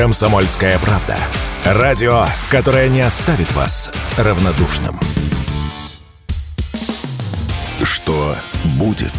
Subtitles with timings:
[0.00, 1.14] «Комсомольская правда».
[1.62, 4.98] Радио, которое не оставит вас равнодушным.
[7.82, 8.34] Что
[8.78, 9.12] будет?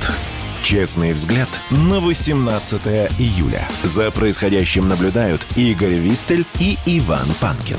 [0.63, 3.67] Честный взгляд на 18 июля.
[3.83, 7.77] За происходящим наблюдают Игорь Виттель и Иван Панкин.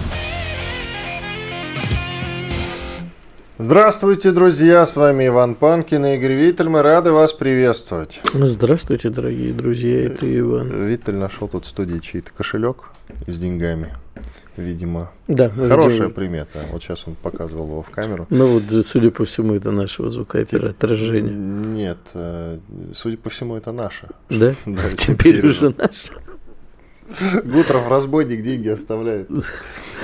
[3.64, 4.84] Здравствуйте, друзья!
[4.84, 6.68] С вами Иван Панкин и Игорь Виттель.
[6.68, 8.20] Мы рады вас приветствовать.
[8.34, 10.86] Здравствуйте, дорогие друзья, это Иван.
[10.88, 12.86] Виттель нашел тут в студии чей-то кошелек
[13.28, 13.92] с деньгами.
[14.56, 16.10] Видимо, Да, хорошая видимо.
[16.10, 16.58] примета.
[16.72, 18.26] Вот сейчас он показывал его в камеру.
[18.30, 21.30] Ну вот, судя по всему, это нашего звукооператора Женя.
[21.30, 22.58] Нет, э,
[22.92, 24.08] судя по всему, это наша.
[24.28, 24.54] Да?
[24.66, 26.06] Да, Теперь теперь уже наш.
[27.44, 29.30] Гутров разбойник деньги оставляет.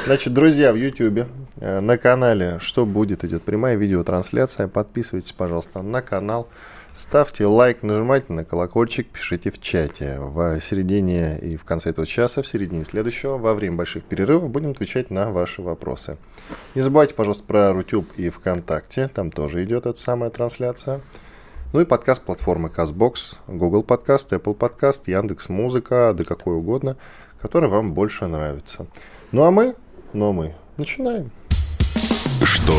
[0.06, 1.27] Значит, друзья, в Ютьюбе
[1.61, 4.69] на канале «Что будет?» идет прямая видеотрансляция.
[4.69, 6.48] Подписывайтесь, пожалуйста, на канал.
[6.95, 10.19] Ставьте лайк, нажимайте на колокольчик, пишите в чате.
[10.19, 14.71] В середине и в конце этого часа, в середине следующего, во время больших перерывов будем
[14.71, 16.19] отвечать на ваши вопросы.
[16.75, 19.06] Не забывайте, пожалуйста, про Рутюб и ВКонтакте.
[19.06, 21.01] Там тоже идет эта самая трансляция.
[21.73, 26.97] Ну и подкаст платформы CastBox, Google Подкаст, Apple Подкаст, Яндекс Музыка, да какой угодно,
[27.41, 28.86] который вам больше нравится.
[29.31, 29.77] Ну а мы,
[30.14, 31.31] а мы начинаем.
[32.43, 32.75] Что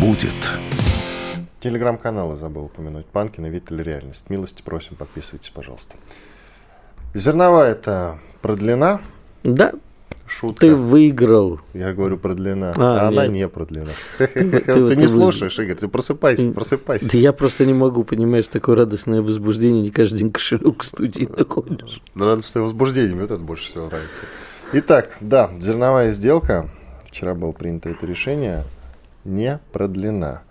[0.00, 0.34] будет?
[1.60, 3.06] Телеграм-каналы забыл упомянуть.
[3.06, 4.28] Панкина, Виттель, Реальность.
[4.28, 5.96] Милости просим, подписывайтесь, пожалуйста.
[7.14, 9.00] Зерновая это продлена.
[9.44, 9.72] Да,
[10.26, 10.60] Шутка.
[10.66, 11.60] ты выиграл.
[11.74, 13.90] Я говорю продлена, А, а, она не продлена.
[14.18, 17.16] ты- Ты ты не слушаешь, Игорь, ты просыпайся, Да просыпайся.
[17.16, 22.00] я просто не могу, понимаешь, такое радостное возбуждение, не каждый день кошелек в студии находишь.
[22.14, 24.24] Радостное возбуждение, мне вот это больше всего нравится.
[24.72, 26.68] Итак, да, зерновая сделка,
[27.14, 28.64] вчера было принято это решение,
[29.24, 30.42] не продлена.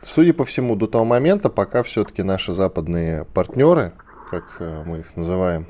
[0.00, 3.92] Судя по всему, до того момента, пока все-таки наши западные партнеры,
[4.30, 5.66] как э, мы их называем,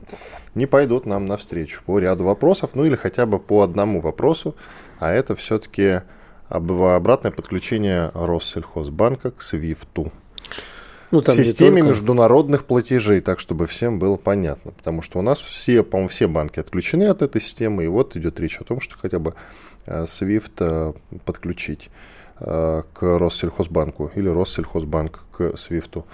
[0.54, 4.54] не пойдут нам навстречу по ряду вопросов, ну или хотя бы по одному вопросу,
[4.98, 6.02] а это все-таки
[6.50, 10.12] обратное подключение Россельхозбанка к СВИФТу
[11.10, 14.72] Ну, там системе только- международных платежей, так чтобы всем было понятно.
[14.72, 18.40] Потому что у нас все, по-моему, все банки отключены от этой системы, и вот идет
[18.40, 19.34] речь о том, что хотя бы
[19.86, 20.92] э, SWIFT э,
[21.24, 21.90] подключить
[22.40, 26.04] э, к Россельхозбанку или Россельхозбанк к SWIFT.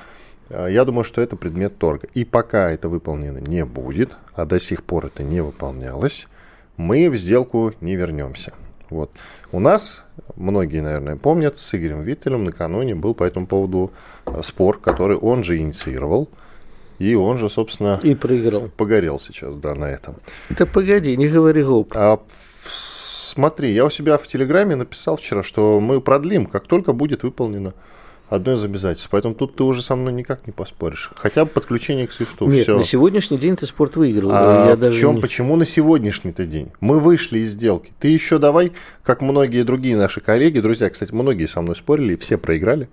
[0.69, 2.09] Я думаю, что это предмет торга.
[2.13, 6.27] И пока это выполнено не будет, а до сих пор это не выполнялось,
[6.77, 8.53] мы в сделку не вернемся.
[8.93, 9.11] Вот.
[9.51, 10.05] У нас,
[10.37, 13.91] многие, наверное, помнят, с Игорем Виттелем накануне был по этому поводу
[14.27, 16.29] э, спор, который он же инициировал,
[16.99, 18.69] и он же, собственно, И проиграл.
[18.77, 20.17] погорел сейчас, да, на этом.
[20.51, 21.93] Да погоди, не говори гоп.
[21.95, 22.21] А
[22.63, 27.73] смотри, я у себя в Телеграме написал вчера, что мы продлим, как только будет выполнено
[28.35, 29.09] одно из обязательств.
[29.11, 31.11] Поэтому тут ты уже со мной никак не поспоришь.
[31.15, 32.49] Хотя бы подключение к свифту.
[32.49, 32.77] Нет, все.
[32.77, 34.31] на сегодняшний день ты спорт выиграл.
[34.33, 36.71] А я в даже чем, не- почему на сегодняшний-то день?
[36.81, 37.93] Мы вышли из сделки.
[38.01, 38.73] Ты еще давай,
[39.03, 42.89] как многие другие наши коллеги, друзья, кстати, многие со мной спорили, и все проиграли.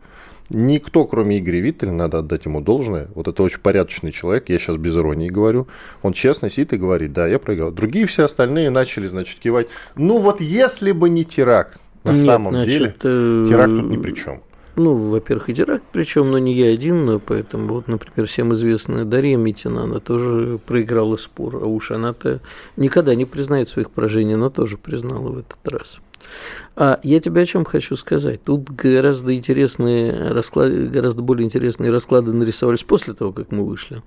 [0.49, 3.07] Никто, кроме Игоря Виттеля, надо отдать ему должное.
[3.13, 5.67] Вот это очень порядочный человек, я сейчас без иронии говорю.
[6.01, 7.71] Он честно сидит и говорит, да, я проиграл.
[7.71, 9.67] Другие все остальные начали, значит, кивать.
[9.95, 13.97] Ну вот если бы не теракт, на Нет, самом значит, деле, э, теракт тут ни
[13.97, 14.41] при чем.
[14.79, 19.03] Ну, во-первых, и теракт, причем, но не я один, но поэтому, вот, например, всем известная
[19.03, 22.39] Дарья Митина, она тоже проиграла спор, а уж она-то
[22.77, 25.99] никогда не признает своих поражений, но тоже признала в этот раз.
[26.75, 28.43] А я тебе о чем хочу сказать.
[28.43, 34.01] Тут гораздо интересные расклады, гораздо более интересные расклады нарисовались после того, как мы вышли.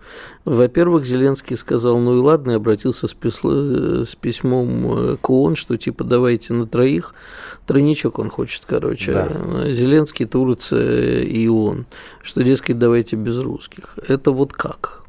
[0.46, 5.56] Во-первых, Зеленский сказал, ну и ладно, и обратился с, писл- с письмом э, к ООН,
[5.56, 7.14] что типа давайте на троих.
[7.66, 9.12] Тройничок он хочет, короче.
[9.12, 9.72] Да.
[9.72, 11.84] Зеленский, Турция и ООН.
[12.22, 13.98] Что, дескать, давайте без русских.
[14.08, 15.01] Это вот как?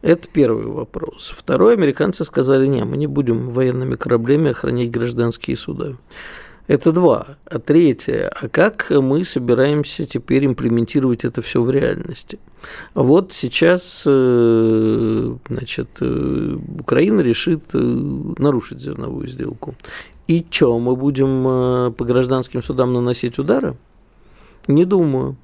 [0.00, 1.32] Это первый вопрос.
[1.36, 5.94] Второй, американцы сказали, не, мы не будем военными кораблями охранять гражданские суда.
[6.68, 7.38] Это два.
[7.46, 12.38] А третье, а как мы собираемся теперь имплементировать это все в реальности?
[12.94, 19.76] Вот сейчас э, значит, э, Украина решит э, нарушить зерновую сделку.
[20.28, 23.76] И что, мы будем по гражданским судам наносить удары?
[24.66, 25.36] Не думаю.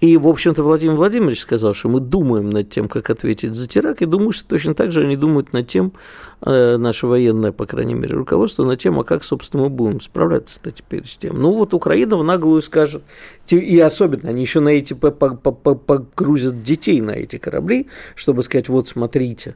[0.00, 4.00] И, в общем-то, Владимир Владимирович сказал, что мы думаем над тем, как ответить за теракт,
[4.00, 5.92] и думаю, что точно так же они думают над тем,
[6.40, 10.70] э, наше военное, по крайней мере, руководство, над тем, а как, собственно, мы будем справляться-то
[10.70, 11.40] теперь с тем.
[11.40, 13.02] Ну, вот Украина в наглую скажет,
[13.48, 17.88] и особенно они еще на эти, по- по- по- по- погрузят детей на эти корабли,
[18.14, 19.54] чтобы сказать, вот, смотрите,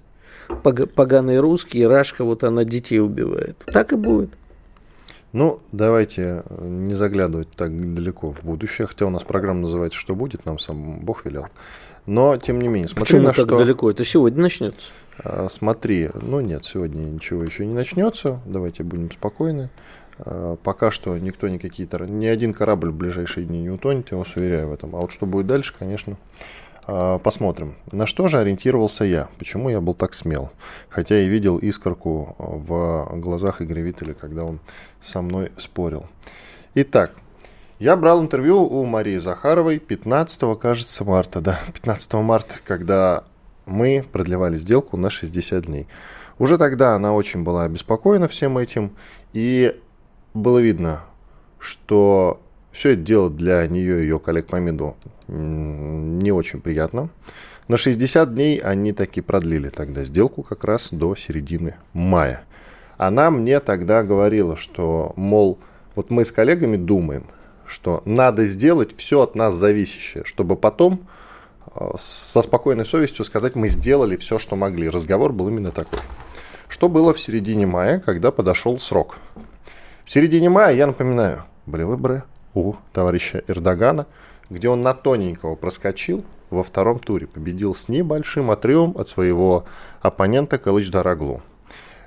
[0.62, 3.56] пог- поганые русские, Рашка, вот она детей убивает.
[3.72, 4.30] Так и будет.
[5.34, 10.14] Ну, давайте э, не заглядывать так далеко в будущее, хотя у нас программа называется «Что
[10.14, 11.48] будет?», нам сам Бог велел.
[12.06, 13.58] Но, тем не менее, смотри Почему на так что...
[13.58, 13.90] далеко?
[13.90, 14.90] Это сегодня начнется.
[15.18, 19.70] А, смотри, ну нет, сегодня ничего еще не начнется, давайте будем спокойны.
[20.20, 24.36] А, пока что никто никакие, ни один корабль в ближайшие дни не утонет, я вас
[24.36, 24.94] уверяю в этом.
[24.94, 26.16] А вот что будет дальше, конечно,
[26.86, 27.74] посмотрим.
[27.92, 29.28] На что же ориентировался я?
[29.38, 30.50] Почему я был так смел?
[30.88, 34.60] Хотя и видел искорку в глазах Игоря Виттеля, когда он
[35.02, 36.06] со мной спорил.
[36.74, 37.12] Итак,
[37.78, 43.24] я брал интервью у Марии Захаровой 15, кажется, марта, да, 15 марта, когда
[43.66, 45.88] мы продлевали сделку на 60 дней.
[46.38, 48.92] Уже тогда она очень была обеспокоена всем этим,
[49.32, 49.80] и
[50.34, 51.04] было видно,
[51.58, 52.40] что
[52.74, 54.96] все это дело для нее и ее коллег по МИДу
[55.28, 57.08] не очень приятно.
[57.68, 62.42] На 60 дней они таки продлили тогда сделку как раз до середины мая.
[62.98, 65.58] Она мне тогда говорила, что, мол,
[65.94, 67.26] вот мы с коллегами думаем,
[67.64, 71.06] что надо сделать все от нас зависящее, чтобы потом
[71.74, 74.90] э, со спокойной совестью сказать, мы сделали все, что могли.
[74.90, 76.00] Разговор был именно такой.
[76.68, 79.18] Что было в середине мая, когда подошел срок?
[80.04, 82.24] В середине мая, я напоминаю, были выборы
[82.54, 84.06] у товарища Эрдогана,
[84.50, 89.64] где он на тоненького проскочил во втором туре, победил с небольшим отрывом от своего
[90.00, 91.42] оппонента Калыч Дороглу.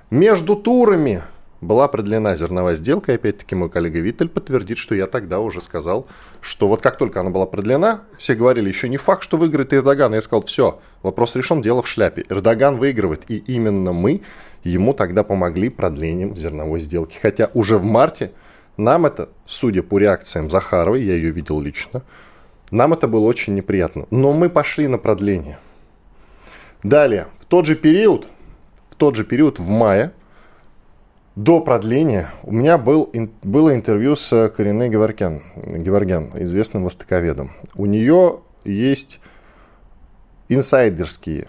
[0.09, 1.21] Между турами
[1.59, 6.07] была продлена зерновая сделка, и опять-таки мой коллега Виттель подтвердит, что я тогда уже сказал,
[6.39, 10.13] что вот как только она была продлена, все говорили, еще не факт, что выиграет Эрдоган.
[10.13, 12.25] Я сказал, все, вопрос решен, дело в шляпе.
[12.29, 14.21] Эрдоган выигрывает, и именно мы
[14.63, 17.17] ему тогда помогли продлением зерновой сделки.
[17.19, 18.31] Хотя уже в марте
[18.77, 22.03] нам это, судя по реакциям Захаровой, я ее видел лично,
[22.69, 24.06] нам это было очень неприятно.
[24.12, 25.57] Но мы пошли на продление.
[26.83, 28.27] Далее, в тот же период,
[28.89, 30.12] в тот же период, в мае,
[31.35, 33.12] до продления у меня был,
[33.44, 37.51] было интервью с Кориной Геворгян, Геворгян, известным востоковедом.
[37.75, 39.19] У нее есть
[40.50, 41.47] инсайдерские,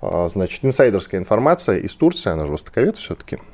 [0.00, 3.38] а, значит, инсайдерская информация из Турции, она же востоковед все-таки–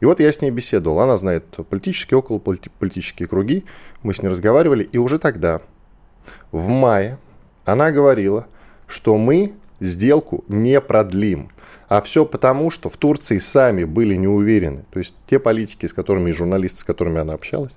[0.00, 1.00] и вот я с ней беседовал.
[1.00, 3.64] Она знает политические, около политические круги.
[4.02, 4.84] Мы с ней разговаривали.
[4.84, 5.60] И уже тогда,
[6.52, 7.18] в мае,
[7.64, 8.46] она говорила,
[8.86, 11.50] что мы сделку не продлим.
[11.88, 14.84] А все потому, что в Турции сами были не уверены.
[14.90, 17.72] То есть те политики, с которыми и журналисты, с которыми она общалась,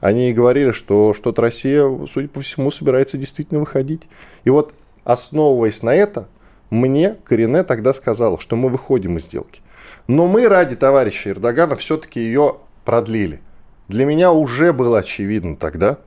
[0.00, 4.02] они говорили, что что-то Россия, судя по всему, собирается действительно выходить.
[4.44, 4.74] И вот
[5.04, 6.28] основываясь на это,
[6.70, 9.60] мне Корене тогда сказал, что мы выходим из сделки.
[10.08, 12.56] Но мы ради товарища Эрдогана все-таки ее
[12.86, 13.42] продлили.
[13.88, 15.98] Для меня уже было очевидно тогда,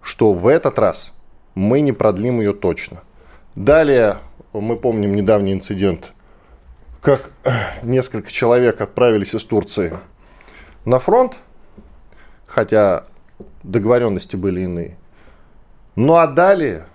[0.00, 1.12] что в этот раз
[1.54, 3.02] мы не продлим ее точно.
[3.54, 4.16] Далее
[4.54, 6.14] мы помним недавний инцидент,
[7.02, 7.32] как
[7.82, 9.94] несколько человек отправились из Турции
[10.86, 11.36] на фронт,
[12.46, 13.04] хотя
[13.62, 14.96] договоренности были иные.
[15.96, 16.86] Ну а далее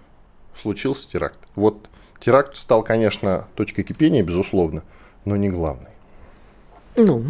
[0.59, 1.37] случился теракт.
[1.55, 1.89] Вот
[2.19, 4.83] теракт стал, конечно, точкой кипения, безусловно,
[5.25, 5.94] но не главной.
[6.95, 7.23] Ну,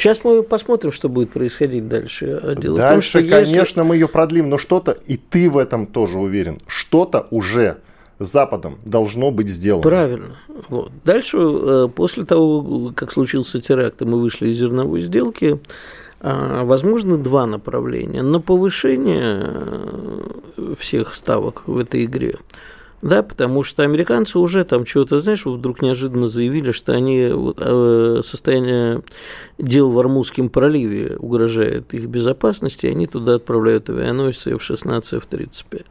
[0.00, 2.40] Сейчас мы посмотрим, что будет происходить дальше.
[2.42, 3.80] А дело дальше, том, что конечно, если...
[3.82, 7.80] мы ее продлим, но что-то, и ты в этом тоже уверен, что-то уже
[8.18, 9.82] Западом должно быть сделано.
[9.82, 10.36] Правильно.
[10.70, 10.90] Вот.
[11.04, 15.60] Дальше, э, после того, как случился теракт, и мы вышли из зерновой сделки,
[16.20, 18.22] а, возможно два направления.
[18.22, 22.36] На повышение э, всех ставок в этой игре–
[23.02, 29.02] да, потому что американцы уже там чего-то, знаешь, вдруг неожиданно заявили, что они э, состояние
[29.58, 35.84] дел в Армузском проливе угрожает их безопасности, и они туда отправляют авианосцы F-16, F-35.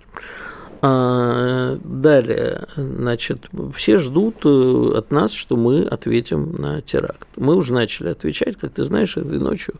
[0.81, 7.27] А, далее, значит, все ждут э, от нас, что мы ответим на теракт.
[7.35, 9.75] Мы уже начали отвечать, как ты знаешь, этой ночью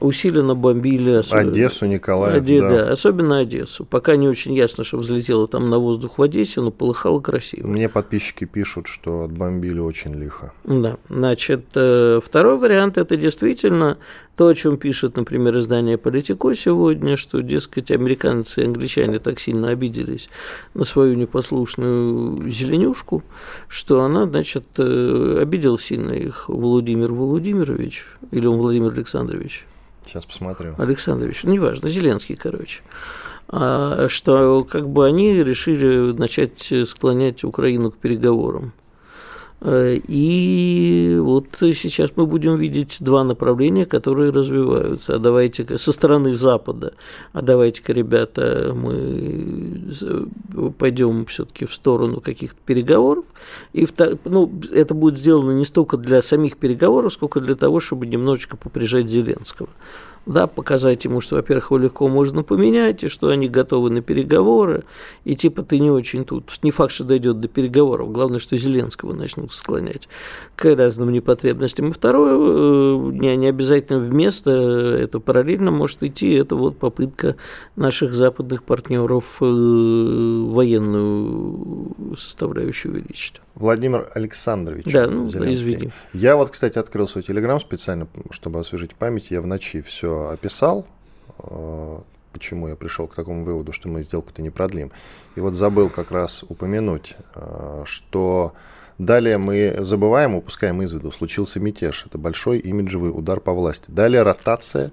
[0.00, 1.22] усиленно бомбили.
[1.32, 2.68] Одессу, Николаев, Оде, да.
[2.68, 2.92] да.
[2.92, 3.84] Особенно Одессу.
[3.84, 7.66] Пока не очень ясно, что взлетело там на воздух в Одессе, но полыхало красиво.
[7.66, 10.52] Мне подписчики пишут, что отбомбили очень лихо.
[10.64, 10.96] Да.
[11.08, 13.98] Значит, э, второй вариант– это действительно
[14.36, 19.68] то, о чем пишет, например, издание «Политико» сегодня, что, дескать, американцы и англичане так сильно
[19.68, 20.30] обиделись
[20.74, 23.22] на свою непослушную зеленюшку,
[23.68, 29.66] что она, значит, э, обидел сильно их Владимир Владимирович, или он Владимир Александрович,
[30.04, 30.74] Сейчас посмотрю.
[30.78, 32.82] Александрович, ну, неважно, Зеленский, короче.
[33.48, 38.72] А, что как бы они решили начать склонять Украину к переговорам.
[39.64, 45.14] Э, и вот сейчас мы будем видеть два направления, которые развиваются.
[45.14, 46.94] А давайте со стороны Запада,
[47.32, 49.92] а давайте-ка, ребята, мы
[50.78, 53.24] пойдем все-таки в сторону каких-то переговоров.
[53.72, 53.86] И
[54.24, 59.08] ну, это будет сделано не столько для самих переговоров, сколько для того, чтобы немножечко поприжать
[59.08, 59.68] Зеленского.
[60.26, 64.84] Да, показать ему, что, во-первых, его легко можно поменять, и что они готовы на переговоры,
[65.24, 66.52] и типа ты не очень тут.
[66.62, 70.08] Не факт, что дойдет до переговоров, главное, что Зеленского начнут склонять
[70.56, 71.88] к разным непотребностям.
[71.88, 77.36] И второе, э, не, не обязательно вместо, это параллельно может идти, это вот попытка
[77.76, 83.40] наших западных партнеров э, военную составляющую увеличить.
[83.54, 84.84] Владимир Александрович.
[84.86, 85.90] Да, ну, извини.
[86.12, 89.30] Я вот, кстати, открыл свой телеграм специально, чтобы освежить память.
[89.30, 90.86] Я в ночи все описал,
[91.38, 91.98] э,
[92.32, 94.90] почему я пришел к такому выводу, что мы сделку-то не продлим.
[95.36, 98.54] И вот забыл как раз упомянуть, э, что
[98.98, 102.06] далее мы забываем, упускаем из виду, случился мятеж.
[102.06, 103.90] Это большой имиджевый удар по власти.
[103.90, 104.92] Далее ротация,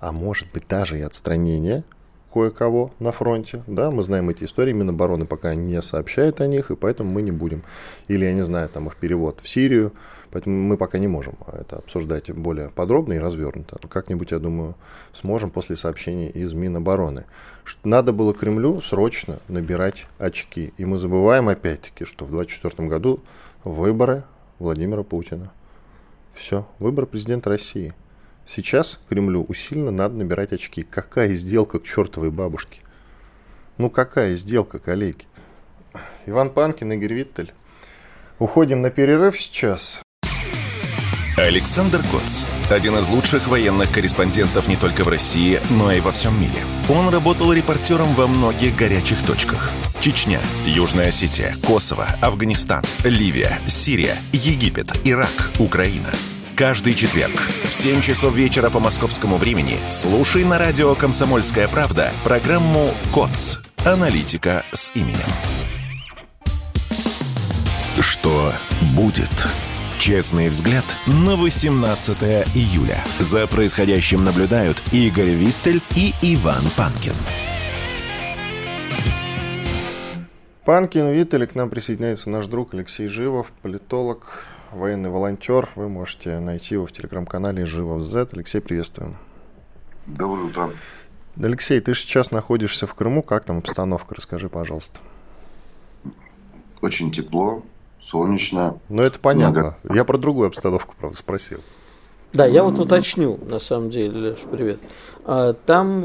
[0.00, 1.84] а может быть даже и отстранение
[2.32, 3.62] кое-кого на фронте.
[3.66, 7.32] Да, мы знаем эти истории, Минобороны пока не сообщает о них, и поэтому мы не
[7.32, 7.62] будем.
[8.08, 9.92] Или, я не знаю, там их перевод в Сирию,
[10.30, 13.78] поэтому мы пока не можем это обсуждать более подробно и развернуто.
[13.88, 14.74] Как-нибудь, я думаю,
[15.12, 17.24] сможем после сообщений из Минобороны.
[17.84, 20.72] Надо было Кремлю срочно набирать очки.
[20.76, 23.20] И мы забываем опять-таки, что в 2024 году
[23.64, 24.22] выборы
[24.58, 25.50] Владимира Путина.
[26.34, 27.92] Все, выбор президента России–
[28.52, 30.82] Сейчас Кремлю усиленно надо набирать очки.
[30.82, 32.80] Какая сделка к чертовой бабушке?
[33.78, 35.26] Ну какая сделка, коллеги?
[36.26, 37.52] Иван Панкин, Игорь Виттель.
[38.40, 40.02] Уходим на перерыв сейчас.
[41.36, 42.42] Александр Коц.
[42.72, 46.64] Один из лучших военных корреспондентов не только в России, но и во всем мире.
[46.88, 49.70] Он работал репортером во многих горячих точках.
[50.00, 56.10] Чечня, Южная Осетия, Косово, Афганистан, Ливия, Сирия, Египет, Ирак, Украина–
[56.60, 57.32] каждый четверг
[57.64, 63.60] в 7 часов вечера по московскому времени слушай на радио «Комсомольская правда» программу «КОЦ.
[63.86, 65.30] Аналитика с именем».
[67.98, 68.52] Что
[68.94, 69.30] будет?
[69.98, 72.22] Честный взгляд на 18
[72.54, 73.02] июля.
[73.18, 77.14] За происходящим наблюдают Игорь Виттель и Иван Панкин.
[80.66, 85.68] Панкин, Виттель, к нам присоединяется наш друг Алексей Живов, политолог, военный волонтер.
[85.74, 88.28] Вы можете найти его в телеграм-канале Живов Z.
[88.32, 89.16] Алексей, приветствуем.
[90.06, 90.70] Доброе утро.
[91.36, 93.22] Алексей, ты сейчас находишься в Крыму.
[93.22, 94.14] Как там обстановка?
[94.14, 95.00] Расскажи, пожалуйста.
[96.80, 97.62] Очень тепло,
[98.02, 98.78] солнечно.
[98.88, 99.76] Ну, это понятно.
[99.82, 99.96] Много...
[99.96, 101.60] Я про другую обстановку, правда, спросил.
[102.32, 104.78] Да, я вот уточню, на самом деле, Леш, привет.
[105.24, 106.02] А, там,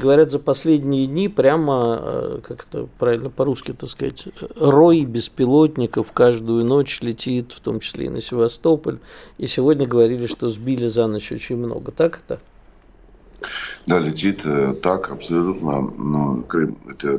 [0.00, 6.64] говорят, за последние дни прямо, э, как это правильно по-русски, так сказать, рой беспилотников каждую
[6.64, 9.00] ночь летит, в том числе и на Севастополь.
[9.36, 11.92] И сегодня говорили, что сбили за ночь очень много.
[11.92, 12.40] Так это?
[13.86, 15.80] Да, летит э, так, абсолютно.
[15.80, 17.16] Ну, Крым– это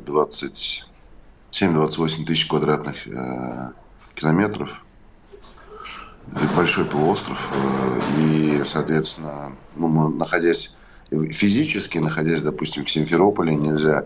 [1.52, 3.70] 27-28 тысяч квадратных э,
[4.16, 4.84] километров
[6.56, 10.76] большой полуостров, э, и, соответственно, ну, находясь
[11.10, 14.06] физически, находясь, допустим, в Симферополе, нельзя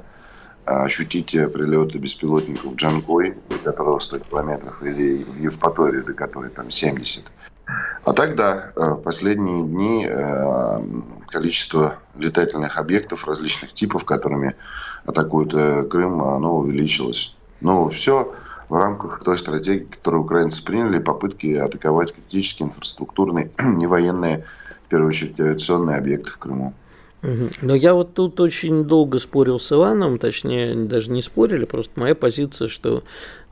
[0.66, 6.72] а, ощутить прилеты беспилотников Джанкой, до которого 100 километров, или в Евпатории, до которой там
[6.72, 7.26] 70.
[8.06, 10.80] А тогда, э, в последние дни, э,
[11.28, 14.56] количество летательных объектов различных типов, которыми
[15.06, 15.52] атакуют
[15.90, 17.36] Крым, оно увеличилось.
[17.60, 18.34] Ну, все
[18.70, 24.46] в рамках той стратегии, которую украинцы приняли, попытки атаковать критические инфраструктурные, не военные,
[24.86, 26.74] в первую очередь, авиационные объекты в Крыму.
[27.62, 32.16] Но я вот тут очень долго спорил с Иваном, точнее, даже не спорили, просто моя
[32.16, 33.04] позиция, что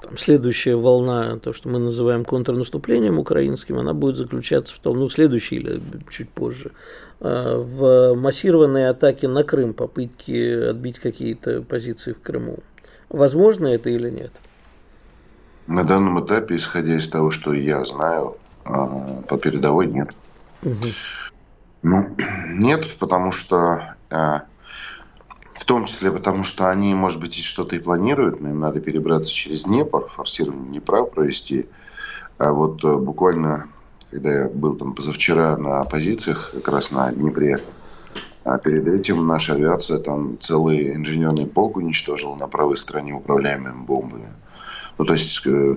[0.03, 5.08] там, следующая волна, то, что мы называем контрнаступлением украинским, она будет заключаться в том, ну,
[5.08, 6.72] следующий или чуть позже,
[7.22, 12.60] а, в массированной атаке на Крым, попытки отбить какие-то позиции в Крыму.
[13.08, 14.34] Возможно это или нет?
[15.72, 18.36] На данном этапе, исходя из того, что я знаю,
[18.66, 20.10] а, по передовой нет.
[20.63, 20.88] Угу.
[21.84, 22.10] Ну,
[22.50, 24.42] нет, потому что а,
[25.54, 28.82] в том числе потому, что они, может быть, и что-то и планируют, но им надо
[28.82, 31.68] перебраться через Днепр, форсирование Днепра провести.
[32.38, 33.70] А вот э, буквально,
[34.10, 37.60] когда я был там позавчера на позициях, как раз на Днепре,
[38.44, 44.28] а перед этим наша авиация там целый инженерный полк уничтожила на правой стороне управляемыми бомбами.
[44.98, 45.75] Ну, то есть, э,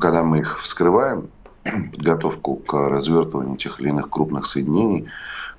[0.00, 1.28] когда мы их вскрываем,
[1.92, 5.08] подготовку к развертыванию тех или иных крупных соединений,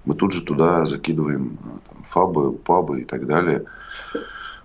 [0.06, 3.66] мы тут же туда закидываем э, там, фабы, пабы и так далее.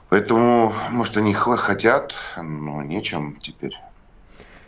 [0.08, 3.74] Поэтому, может, они хотят, но нечем теперь.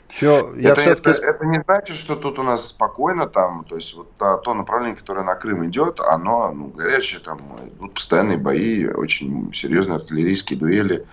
[0.08, 3.94] Все, я это, это, это не значит, что тут у нас спокойно там, то есть
[3.94, 7.38] вот то, то направление, которое на Крым идет, оно ну, горячее, там
[7.76, 11.06] идут постоянные бои, очень серьезные артиллерийские дуэли.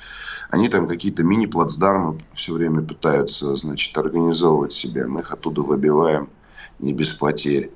[0.53, 5.07] Они там какие-то мини-плацдармы все время пытаются, значит, организовывать себе.
[5.07, 6.29] Мы их оттуда выбиваем
[6.77, 7.71] не без потерь.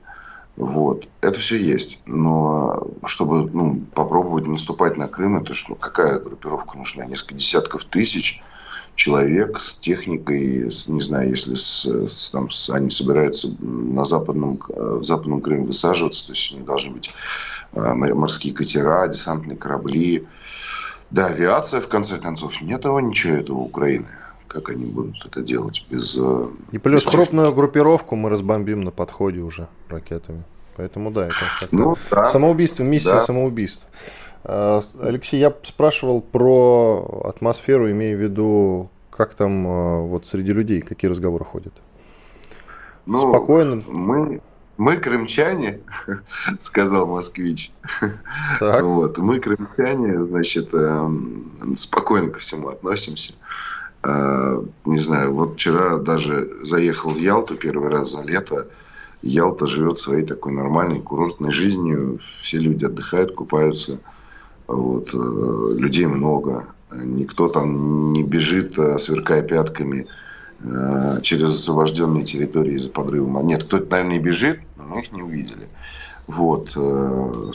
[0.57, 1.07] Вот.
[1.21, 1.99] Это все есть.
[2.05, 7.07] Но чтобы ну, попробовать наступать на Крым, это что, ну, какая группировка нужна?
[7.07, 8.43] Несколько десятков тысяч
[8.93, 14.59] человек с техникой, с, не знаю, если с, с, там, с, они собираются на западном,
[14.69, 17.09] в западном Крыме высаживаться, то есть у них должны быть
[17.73, 20.27] э, морские катера, десантные корабли.
[21.11, 22.61] Да, авиация, в конце концов.
[22.61, 24.07] Нет того ничего этого Украины.
[24.47, 26.17] Как они будут это делать без...
[26.17, 30.43] Э, И плюс без крупную группировку мы разбомбим на подходе уже ракетами.
[30.77, 32.25] Поэтому да, это как-то ну, да.
[32.25, 33.21] самоубийство, миссия да.
[33.21, 33.89] самоубийства.
[34.43, 40.81] А, Алексей, я спрашивал про атмосферу, имея в виду, как там а, вот среди людей,
[40.81, 41.73] какие разговоры ходят?
[43.05, 43.83] Ну, Спокойно.
[43.87, 44.41] Мы,
[44.77, 45.79] мы крымчане,
[46.61, 47.71] сказал москвич.
[48.59, 48.83] Так.
[48.83, 53.33] Вот, мы крымчане, значит, эм, спокойно ко всему относимся.
[54.03, 58.67] А, не знаю, вот вчера даже заехал в Ялту первый раз за лето.
[59.23, 62.19] Ялта живет своей такой нормальной курортной жизнью.
[62.39, 63.99] Все люди отдыхают, купаются.
[64.67, 66.65] Вот, э, людей много.
[66.91, 70.26] Никто там не бежит, э, сверкая пятками э,
[71.21, 73.41] через освобожденные территории из-за подрыва.
[73.41, 75.67] Нет, кто-то, наверное, и бежит, но мы их не увидели.
[76.25, 76.71] Вот.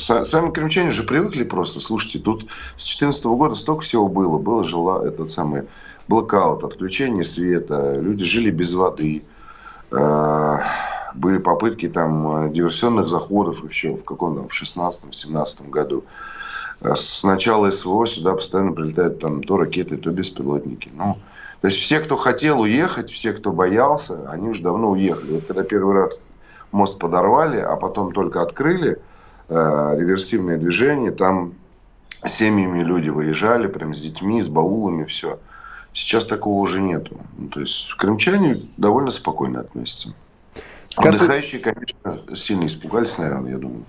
[0.01, 1.81] Сами крымчане же привыкли просто.
[1.81, 4.39] Слушайте, тут с 2014 года столько всего было.
[4.39, 5.65] Было жила этот самый
[6.09, 9.23] блокаут, отключение света, люди жили без воды.
[9.91, 16.05] Были попытки там диверсионных заходов еще в каком там, в 16-17 году.
[16.81, 20.91] С начала СВО сюда постоянно прилетают там то ракеты, то беспилотники.
[20.95, 21.17] Ну,
[21.63, 25.35] то есть все, кто хотел уехать, все, кто боялся, они уже давно уехали.
[25.35, 26.21] Вот когда первый раз
[26.73, 28.99] мост подорвали, а потом только открыли
[29.49, 31.55] э, реверсивное движение, там
[32.27, 35.39] семьями люди выезжали, прям с детьми, с баулами, все.
[35.93, 37.17] Сейчас такого уже нету.
[37.39, 40.15] Ну, то есть крымчане довольно спокойно относятся.
[40.89, 41.17] Скажи...
[41.17, 43.85] Отдыхающие, конечно, сильно испугались, наверное, я думаю.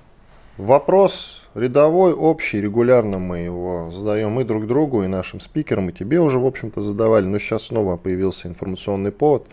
[0.58, 6.20] Вопрос рядовой, общий, регулярно мы его задаем и друг другу, и нашим спикерам, и тебе
[6.20, 7.26] уже, в общем-то, задавали.
[7.26, 9.48] Но сейчас снова появился информационный повод,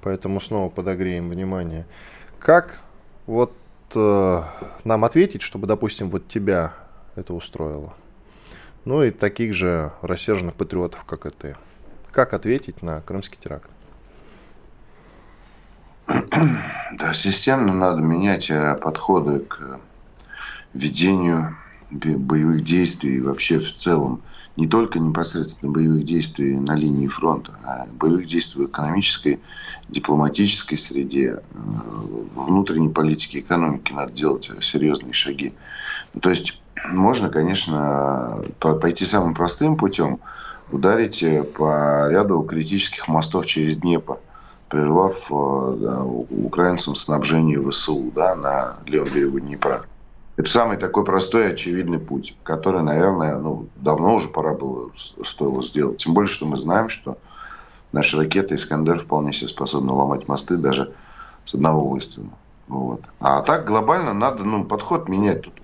[0.00, 1.86] поэтому снова подогреем внимание.
[2.38, 2.78] Как
[3.26, 3.52] вот
[3.96, 4.42] э,
[4.84, 6.74] нам ответить, чтобы, допустим, вот тебя
[7.16, 7.92] это устроило?
[8.84, 11.56] Ну и таких же рассерженных патриотов, как и ты.
[12.12, 13.70] Как ответить на крымский теракт?
[16.06, 19.80] Да, системно надо менять э, подходы к
[20.74, 21.56] ведению
[21.90, 24.22] боевых действий вообще в целом.
[24.56, 29.40] Не только непосредственно боевых действий на линии фронта, а боевых действий в экономической,
[29.88, 31.58] дипломатической среде, э,
[32.36, 35.54] внутренней политике, экономики надо делать серьезные шаги.
[36.14, 40.20] Ну, то есть можно, конечно, пойти самым простым путем,
[40.70, 44.18] ударить э, по ряду критических мостов через Днепр,
[44.68, 49.84] прервав э, да, украинцам снабжение ВСУ да, на левом берегу Днепра.
[50.36, 54.90] Это самый такой простой и очевидный путь, который, наверное, ну, давно уже пора было
[55.24, 55.98] стоило сделать.
[55.98, 57.18] Тем более, что мы знаем, что
[57.92, 60.92] наши ракеты «Искандер» вполне себе способны ломать мосты даже
[61.44, 62.30] с одного выстрела.
[62.66, 63.02] Вот.
[63.20, 65.42] А так глобально надо ну, подход менять.
[65.42, 65.54] Тут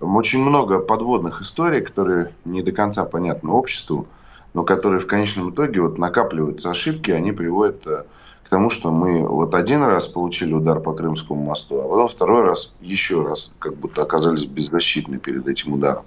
[0.00, 4.06] очень много подводных историй, которые не до конца понятны обществу,
[4.52, 8.04] но которые в конечном итоге вот накапливаются ошибки, они приводят э,
[8.48, 12.44] к тому, что мы вот один раз получили удар по Крымскому мосту, а потом второй
[12.44, 16.04] раз еще раз как будто оказались беззащитны перед этим ударом.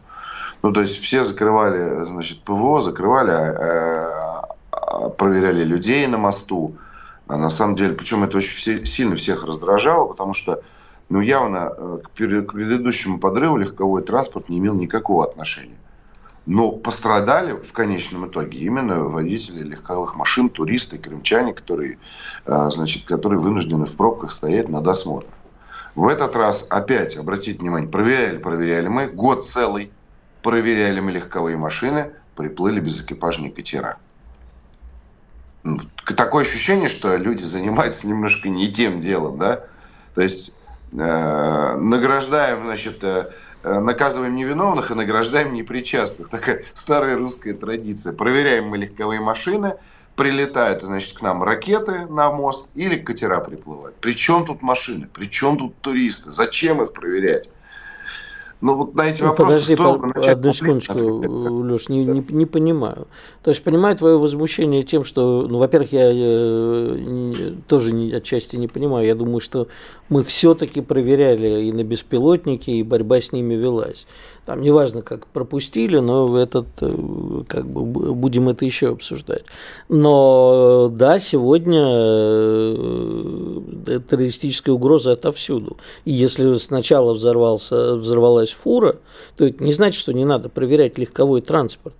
[0.64, 6.74] Ну, то есть все закрывали, значит, ПВО, закрывали, э, проверяли людей на мосту.
[7.28, 10.64] А на самом деле, причем это очень все, сильно всех раздражало, потому что,
[11.10, 15.78] ну, явно э, к предыдущему подрыву легковой транспорт не имел никакого отношения.
[16.46, 22.00] Но пострадали в конечном итоге именно водители легковых машин, туристы, крымчане, которые,
[22.46, 25.28] а, значит, которые вынуждены в пробках стоять на досмотр.
[25.94, 29.92] В этот раз опять, обратите внимание, проверяли, проверяли мы, год целый
[30.42, 33.98] проверяли мы легковые машины, приплыли без экипажника катера.
[36.06, 39.64] Такое ощущение, что люди занимаются немножко не тем делом, да?
[40.16, 40.54] То есть
[40.92, 43.32] э, награждаем, значит, Э,
[43.64, 46.30] наказываем невиновных и награждаем непричастных.
[46.30, 48.14] Такая старая русская традиция.
[48.14, 49.76] Проверяем мы легковые машины,
[50.16, 53.96] прилетают, значит, к нам ракеты на мост или катера приплывают.
[53.98, 55.08] При чем тут машины?
[55.12, 56.32] При чем тут туристы?
[56.32, 57.50] Зачем их проверять?
[58.62, 60.96] Ну, вот на эти ну, вопросы Подожди, по, одну секундочку,
[61.64, 63.08] Леш, не, не, не понимаю.
[63.42, 68.68] То есть, понимаю твое возмущение тем, что, ну, во-первых, я э, тоже не, отчасти не
[68.68, 69.08] понимаю.
[69.08, 69.68] Я думаю, что
[70.10, 74.06] мы все-таки проверяли и на беспилотники, и борьба с ними велась.
[74.46, 79.44] Там неважно, как пропустили, но этот, э, как бы, будем это еще обсуждать.
[79.88, 83.60] Но да, сегодня э,
[84.10, 85.78] террористическая угроза отовсюду.
[86.06, 88.96] И если сначала взорвался, взорвалась фура,
[89.38, 91.94] то это не значит, что не надо проверять легковой транспорт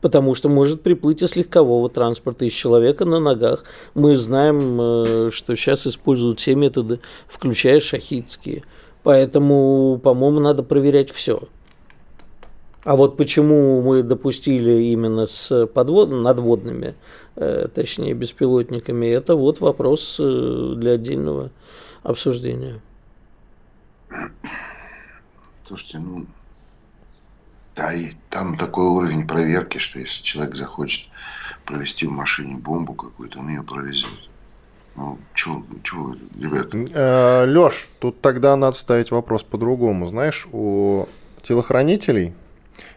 [0.00, 3.64] потому что может приплыть из легкового транспорта, из человека на ногах.
[3.94, 8.64] Мы знаем, э, что сейчас используют все методы, включая шахидские.
[9.02, 11.42] Поэтому, по-моему, надо проверять все.
[12.88, 16.08] А вот почему мы допустили именно с подвод...
[16.08, 16.94] надводными,
[17.36, 21.50] э, точнее беспилотниками, это вот вопрос э, для отдельного
[22.02, 22.80] обсуждения.
[25.66, 26.24] Слушайте, ну,
[27.76, 31.10] да, и там такой уровень проверки, что если человек захочет
[31.66, 34.30] провести в машине бомбу какую-то, он ее провезет.
[34.96, 36.78] Ну, чего, чего, ребята?
[36.94, 40.06] Э, Леш, тут тогда надо ставить вопрос по-другому.
[40.08, 41.06] Знаешь, у
[41.42, 42.32] телохранителей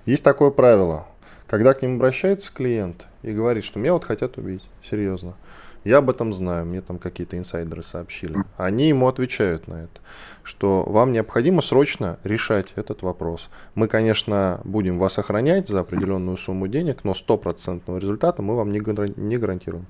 [0.05, 1.07] есть такое правило.
[1.47, 5.35] Когда к ним обращается клиент и говорит, что меня вот хотят убить, серьезно,
[5.83, 8.37] я об этом знаю, мне там какие-то инсайдеры сообщили.
[8.55, 9.99] Они ему отвечают на это,
[10.43, 13.49] что вам необходимо срочно решать этот вопрос.
[13.73, 18.79] Мы, конечно, будем вас охранять за определенную сумму денег, но стопроцентного результата мы вам не,
[18.79, 19.87] гарантируем.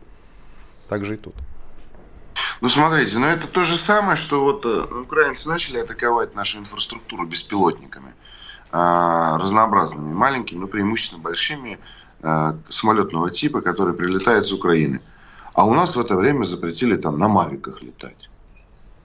[0.87, 1.35] Так же и тут.
[2.61, 7.25] Ну, смотрите, ну это то же самое, что вот э, украинцы начали атаковать нашу инфраструктуру
[7.27, 8.30] беспилотниками э,
[8.71, 11.79] разнообразными, маленькими, но преимущественно большими
[12.21, 15.01] э, самолетного типа, которые прилетают с Украины.
[15.53, 18.29] А у нас в это время запретили там на мавиках летать.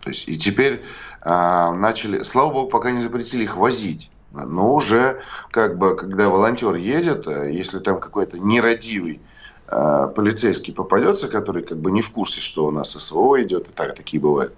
[0.00, 0.82] То есть, и теперь
[1.22, 4.10] э, начали, слава богу, пока не запретили их возить.
[4.32, 9.20] Но уже, как бы, когда волонтер едет, э, если там какой-то нерадивый
[9.66, 13.96] полицейский попадется, который как бы не в курсе, что у нас СВО идет, и так
[13.96, 14.54] такие бывают,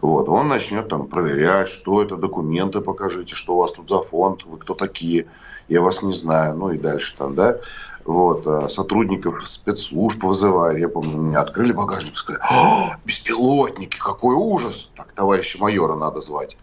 [0.00, 4.44] вот, он начнет там проверять, что это, документы покажите, что у вас тут за фонд,
[4.44, 5.26] вы кто такие,
[5.68, 7.58] я вас не знаю, ну и дальше там, да,
[8.04, 10.80] вот, а сотрудников спецслужб вызывали.
[10.80, 14.90] Я помню, меня открыли багажник сказали, «А, беспилотники, какой ужас!
[14.96, 16.56] Так, товарища майора надо звать.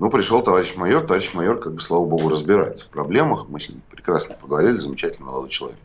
[0.00, 3.46] Ну, пришел товарищ майор, товарищ майор, как бы, слава богу, разбирается в проблемах.
[3.48, 5.78] Мы с ним прекрасно поговорили, замечательный молодой человек.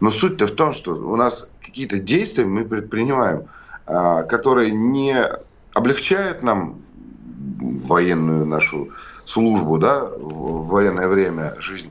[0.00, 3.44] Но суть-то в том, что у нас какие-то действия мы предпринимаем,
[3.86, 5.14] а, которые не
[5.74, 6.80] облегчают нам
[7.60, 8.90] военную нашу
[9.26, 11.90] службу, да, в военное время жизнь,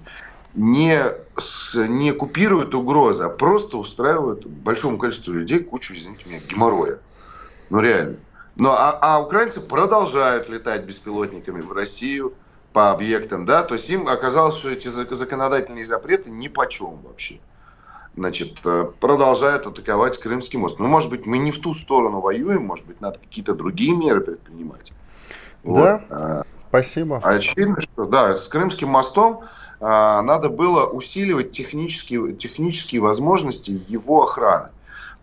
[0.56, 1.00] не,
[1.76, 7.00] не купируют угрозы, а просто устраивают большому количеству людей кучу, извините меня, геморроя.
[7.70, 8.18] Ну, реально.
[8.60, 12.34] Но, а, а украинцы продолжают летать беспилотниками в Россию
[12.74, 17.40] по объектам, да, то есть им оказалось, что эти законодательные запреты ни по чем вообще.
[18.18, 20.78] Значит, э, продолжают атаковать Крымский мост.
[20.78, 24.20] Ну, может быть, мы не в ту сторону воюем, может быть, надо какие-то другие меры
[24.20, 24.92] предпринимать.
[25.64, 26.02] Да, вот.
[26.10, 27.22] А, спасибо.
[27.24, 29.42] Очевидно, что, да, с Крымским мостом
[29.80, 34.70] а, надо было усиливать технические, технические возможности его охраны.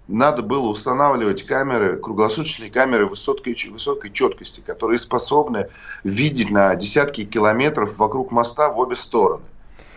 [0.09, 5.69] Надо было устанавливать камеры, круглосуточные камеры высокой, высокой четкости, которые способны
[6.05, 9.43] видеть на десятки километров вокруг моста в обе стороны,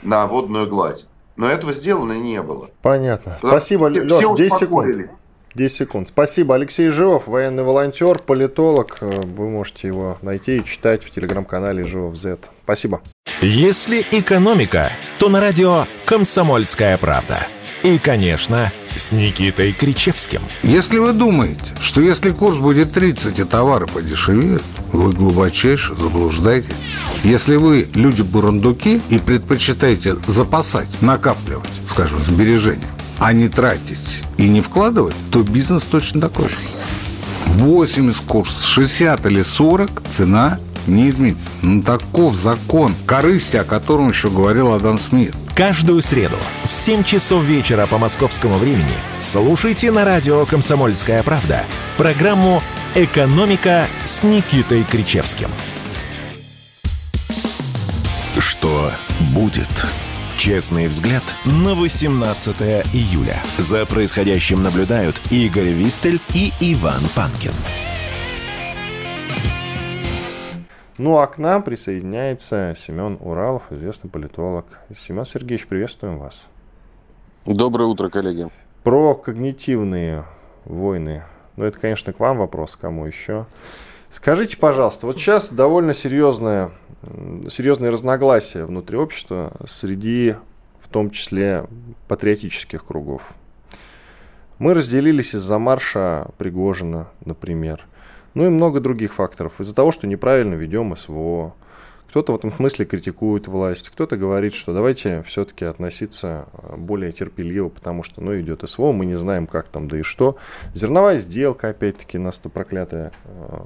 [0.02, 1.06] на водную гладь.
[1.36, 2.69] Но этого сделано не было.
[2.82, 3.34] Понятно.
[3.36, 5.10] Потому Спасибо, Леш, 10 секунд.
[5.56, 6.08] 10 секунд.
[6.10, 6.56] Спасибо.
[6.56, 8.98] Алексей Живов, военный волонтер, политолог.
[9.02, 12.39] Э, вы можете его найти и читать в телеграм-канале Живов Z.
[12.63, 13.02] Спасибо.
[13.41, 17.48] Если экономика, то на радио «Комсомольская правда».
[17.83, 20.41] И, конечно, с Никитой Кричевским.
[20.63, 26.75] Если вы думаете, что если курс будет 30 и товары подешевеют, вы глубочайше заблуждаетесь.
[27.23, 32.87] Если вы люди-бурундуки и предпочитаете запасать, накапливать, скажем, сбережения,
[33.17, 36.55] а не тратить и не вкладывать, то бизнес точно такой же.
[37.45, 41.47] 80 курс, 60 или 40 цена не изменится.
[41.61, 45.33] Ну, таков закон корысти, о котором еще говорил Адам Смит.
[45.60, 51.65] Каждую среду в 7 часов вечера по московскому времени слушайте на радио «Комсомольская правда»
[51.98, 52.63] программу
[52.95, 55.50] «Экономика» с Никитой Кричевским.
[58.38, 58.93] Что
[59.34, 59.67] будет?
[60.38, 62.62] Честный взгляд на 18
[62.93, 63.43] июля.
[63.58, 67.52] За происходящим наблюдают Игорь Виттель и Иван Панкин.
[70.99, 74.65] Ну а к нам присоединяется Семен Уралов, известный политолог.
[74.97, 76.45] Семен Сергеевич, приветствуем вас.
[77.45, 78.49] Доброе утро, коллеги.
[78.83, 80.25] Про когнитивные
[80.65, 81.23] войны.
[81.55, 83.45] Ну, это, конечно, к вам вопрос, кому еще.
[84.12, 86.71] Скажите, пожалуйста, вот сейчас довольно серьезное,
[87.49, 90.35] серьезные разногласия внутри общества среди,
[90.81, 91.65] в том числе,
[92.09, 93.21] патриотических кругов.
[94.57, 97.85] Мы разделились из-за марша Пригожина, например.
[98.33, 99.59] Ну и много других факторов.
[99.59, 101.53] Из-за того, что неправильно ведем СВО.
[102.09, 107.69] Кто-то в этом смысле критикует власть, кто-то говорит, что давайте все-таки относиться э, более терпеливо,
[107.69, 110.35] потому что, ну, идет СВО, мы не знаем, как там, да и что.
[110.73, 113.59] Зерновая сделка, опять-таки, нас-то проклятая э,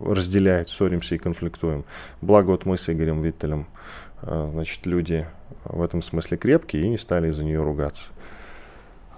[0.00, 1.84] разделяет, ссоримся и конфликтуем.
[2.22, 3.66] Благо вот мы с Игорем Виттелем,
[4.22, 5.26] э, значит, люди
[5.64, 8.06] в этом смысле крепкие и не стали из-за нее ругаться.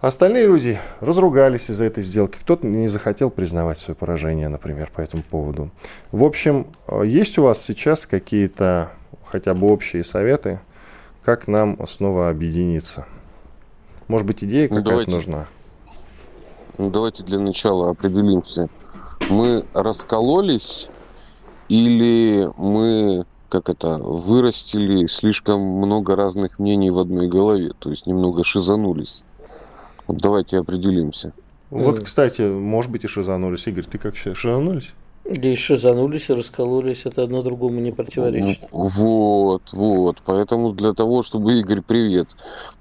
[0.05, 2.37] Остальные люди разругались из-за этой сделки.
[2.39, 5.71] Кто-то не захотел признавать свое поражение, например, по этому поводу.
[6.13, 8.91] В общем, э, есть у вас сейчас какие-то
[9.25, 10.61] хотя бы общие советы,
[11.25, 13.07] как нам снова объединиться?
[14.07, 15.49] Может быть, идея какая-то давайте, нужна?
[16.77, 18.69] Ну, давайте для начала определимся.
[19.31, 20.91] Мы раскололись
[21.71, 28.45] или мы как это, вырастили слишком много разных мнений в одной голове, то есть немного
[28.45, 29.25] шизанулись.
[30.07, 31.33] Вот давайте определимся.
[31.71, 33.67] Вот, кстати, может быть и шизанулись.
[33.67, 34.93] Игорь, ты как считаешь, шизанулись?
[35.25, 38.69] Да и шизанулись, и раскололись, это одно другому не противоречит.
[38.73, 40.19] Вот, вот.
[40.27, 42.29] Поэтому для того, чтобы, Игорь, привет.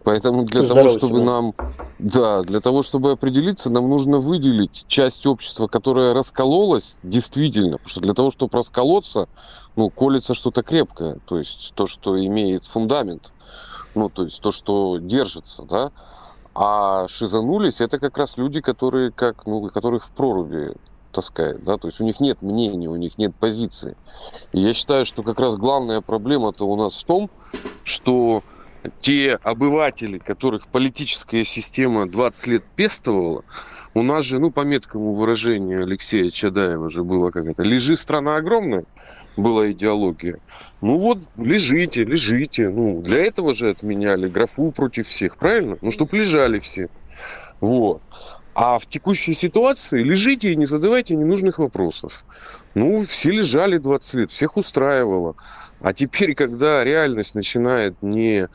[0.04, 1.26] Поэтому для Здорово того, чтобы себя.
[1.26, 1.54] нам,
[2.00, 7.78] да, для того, чтобы определиться, нам нужно выделить часть общества, которая раскололась, действительно.
[7.78, 9.30] Потому что для того, чтобы расколоться,
[9.78, 11.20] ну, колется что-то крепкое.
[11.26, 13.32] То есть то, что имеет фундамент.
[13.96, 15.92] Ну, то есть то, что держится, да.
[16.56, 20.74] А шизанулись это как раз люди, которые как, ну, которых в проруби
[21.12, 23.96] таскает, да, то есть у них нет мнения, у них нет позиции.
[24.52, 27.30] И я считаю, что как раз главная проблема-то у нас в том,
[27.84, 28.44] что
[29.02, 33.44] те обыватели, которых политическая система 20 лет пестовала,
[33.94, 38.36] у нас же, ну, по меткому выражению Алексея Чадаева же было как это, лежи, страна
[38.36, 38.86] огромная,
[39.38, 40.40] была идеология.
[40.82, 42.70] Ну вот, лежите, лежите.
[42.70, 45.78] Ну, для этого же отменяли графу против всех, правильно?
[45.82, 46.90] Ну, чтобы лежали все.
[47.62, 48.02] Вот.
[48.56, 52.26] А в текущей ситуации лежите и не задавайте ненужных вопросов.
[52.76, 55.36] Ну, все лежали 20 лет, всех устраивало.
[55.82, 58.48] А теперь, когда реальность начинает не,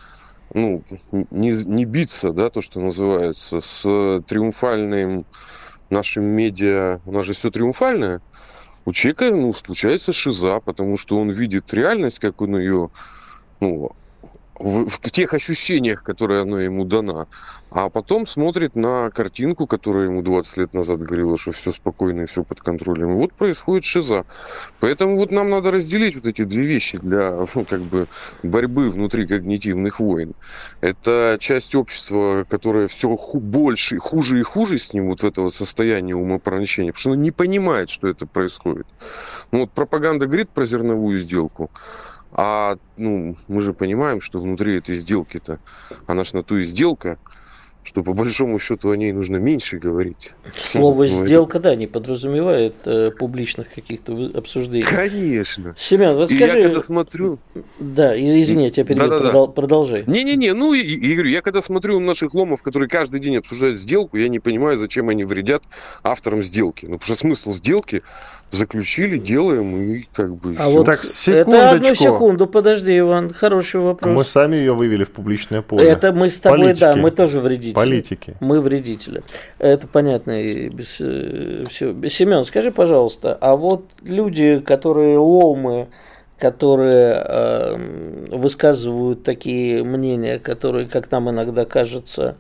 [0.55, 0.85] ну,
[1.31, 3.83] не, не биться, да, то, что называется, с
[4.29, 5.27] триумфальным
[5.91, 8.21] нашим медиа, у нас же все триумфальное,
[8.89, 12.89] у человека ну, случается шиза, потому что он видит реальность, как он ее
[13.61, 13.93] ну,
[14.59, 17.27] в, в тех ощущениях, которые она ему дана,
[17.71, 22.27] а потом смотрит на картинку, которая ему 20 лет назад говорила, что все спокойно и
[22.27, 23.13] все под контролем.
[23.13, 24.25] И вот происходит шиза.
[24.81, 28.09] Поэтому вот нам надо разделить вот эти две вещи для ну, как бы
[28.43, 30.35] борьбы внутри когнитивных войн.
[30.81, 35.51] Это часть общества, которая все ху- больше, хуже и хуже с ним вот в этого
[35.51, 38.87] состояния умопроничения, потому что она не понимает, что это происходит.
[39.53, 41.71] Ну вот пропаганда говорит про зерновую сделку,
[42.31, 45.59] а ну, мы же понимаем, что внутри этой сделки-то,
[46.07, 47.19] она ж на ту и сделка,
[47.89, 50.33] что по большому счету о ней нужно меньше говорить.
[50.55, 54.83] Слово ну, сделка, да, не подразумевает э, публичных каких-то обсуждений.
[54.83, 55.75] Конечно.
[55.79, 56.59] Семен, вот скажи.
[56.59, 57.39] я когда смотрю.
[57.79, 59.49] Да, извини, я тебя перебил, да, да, продол...
[59.49, 60.05] продолжай.
[60.07, 64.19] Не-не-не, ну и, и говорю, я когда смотрю наших ломов, которые каждый день обсуждают сделку,
[64.19, 65.63] я не понимаю, зачем они вредят
[66.03, 66.85] авторам сделки.
[66.85, 68.03] Ну, потому что смысл сделки
[68.51, 70.57] заключили, делаем и как бы.
[70.59, 70.77] А все.
[70.77, 71.53] вот так, секундочку.
[71.53, 74.15] Это одну секунду, подожди, Иван, хороший вопрос.
[74.15, 75.89] Мы сами ее вывели в публичное поле.
[75.89, 76.81] Это мы с тобой, Политики.
[76.81, 77.78] да, мы тоже вредители.
[77.85, 78.37] Политики.
[78.41, 79.23] Мы вредители.
[79.59, 82.09] Это понятно и без э, всего.
[82.09, 85.89] Семен, скажи, пожалуйста, а вот люди, которые ломы,
[86.39, 92.37] которые э, высказывают такие мнения, которые, как нам иногда кажется,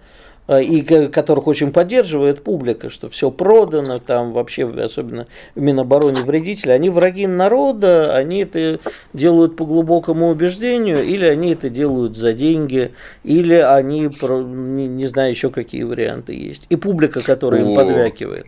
[0.48, 6.88] и которых очень поддерживает публика, что все продано, там вообще, особенно в Минобороне вредители, они
[6.88, 8.80] враги народа, они это
[9.12, 12.92] делают по глубокому убеждению, или они это делают за деньги,
[13.24, 16.66] или они, не, не знаю, еще какие варианты есть.
[16.70, 18.46] И публика, которая им подвякивает.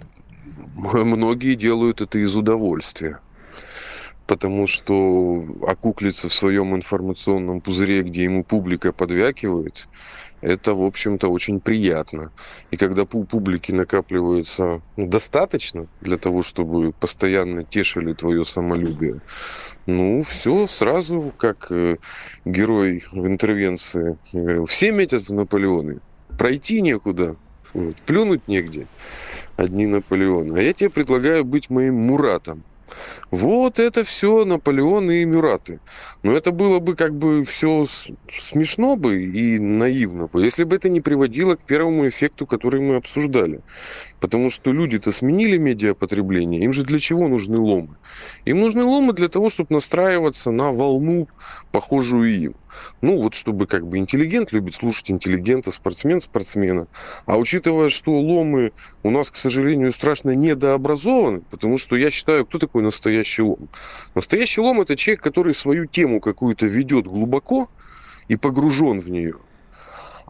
[0.77, 3.19] Многие делают это из удовольствия
[4.31, 9.89] потому что окуклиться в своем информационном пузыре, где ему публика подвякивает,
[10.41, 12.31] это, в общем-то, очень приятно.
[12.71, 19.21] И когда у публики накапливается ну, достаточно для того, чтобы постоянно тешили твое самолюбие,
[19.87, 21.97] ну, все сразу, как э,
[22.45, 25.99] герой в интервенции говорил, все метят в Наполеоны,
[26.39, 27.35] пройти некуда,
[27.75, 28.87] вот, плюнуть негде,
[29.57, 30.57] одни Наполеоны.
[30.57, 32.63] А я тебе предлагаю быть моим Муратом.
[33.31, 35.81] Вот это все Наполеон и Мюраты.
[36.23, 37.85] Но это было бы как бы все
[38.29, 42.97] смешно бы и наивно бы, если бы это не приводило к первому эффекту, который мы
[42.97, 43.61] обсуждали.
[44.21, 46.63] Потому что люди-то сменили медиапотребление.
[46.63, 47.97] Им же для чего нужны ломы?
[48.45, 51.29] Им нужны ломы для того, чтобы настраиваться на волну,
[51.73, 52.55] похожую им.
[53.01, 56.87] Ну, вот чтобы как бы интеллигент любит слушать интеллигента, спортсмен спортсмена.
[57.25, 62.59] А учитывая, что ломы у нас, к сожалению, страшно недообразованы, потому что я считаю, кто
[62.59, 63.69] такой настоящий лом?
[64.15, 67.69] Настоящий лом– это человек, который свою тему какую-то ведет глубоко
[68.29, 69.37] и погружен в нее.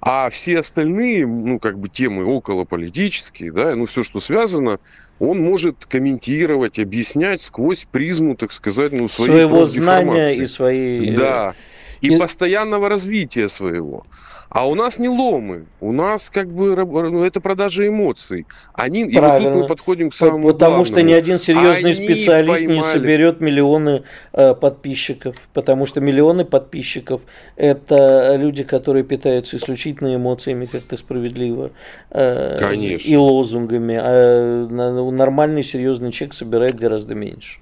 [0.03, 4.79] А все остальные, ну, как бы темы околополитические, да, ну, все, что связано,
[5.19, 11.15] он может комментировать, объяснять сквозь призму, так сказать, ну, своей своего знания и своей...
[11.15, 11.55] Да,
[12.01, 14.07] и, и постоянного развития своего.
[14.51, 18.47] А у нас не ломы, у нас как бы ну, это продажа эмоций.
[18.75, 20.85] Они, и вот тут мы подходим к самому Потому главному.
[20.85, 22.77] что ни один серьезный Они специалист поймали.
[22.79, 27.21] не соберет миллионы э, подписчиков, потому что миллионы подписчиков–
[27.57, 31.71] это люди, которые питаются исключительно эмоциями, как то справедливо,
[32.11, 33.09] э, Конечно.
[33.09, 34.01] и лозунгами.
[34.03, 37.61] А нормальный серьезный человек собирает гораздо меньше.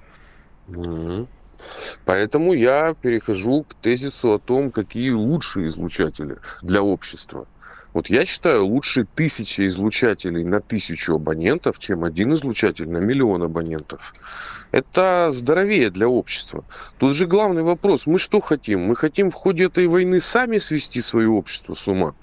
[0.68, 1.26] Mm-hmm.
[2.04, 7.46] Поэтому я перехожу к тезису о том, какие лучшие излучатели для общества.
[7.94, 14.14] Вот я считаю, лучше тысяча излучателей на тысячу абонентов, чем один излучатель на миллион абонентов.
[14.70, 16.64] Это здоровее для общества.
[16.98, 18.82] Тут же главный вопрос, мы что хотим?
[18.82, 22.14] Мы хотим в ходе этой войны сами свести свое общество с ума?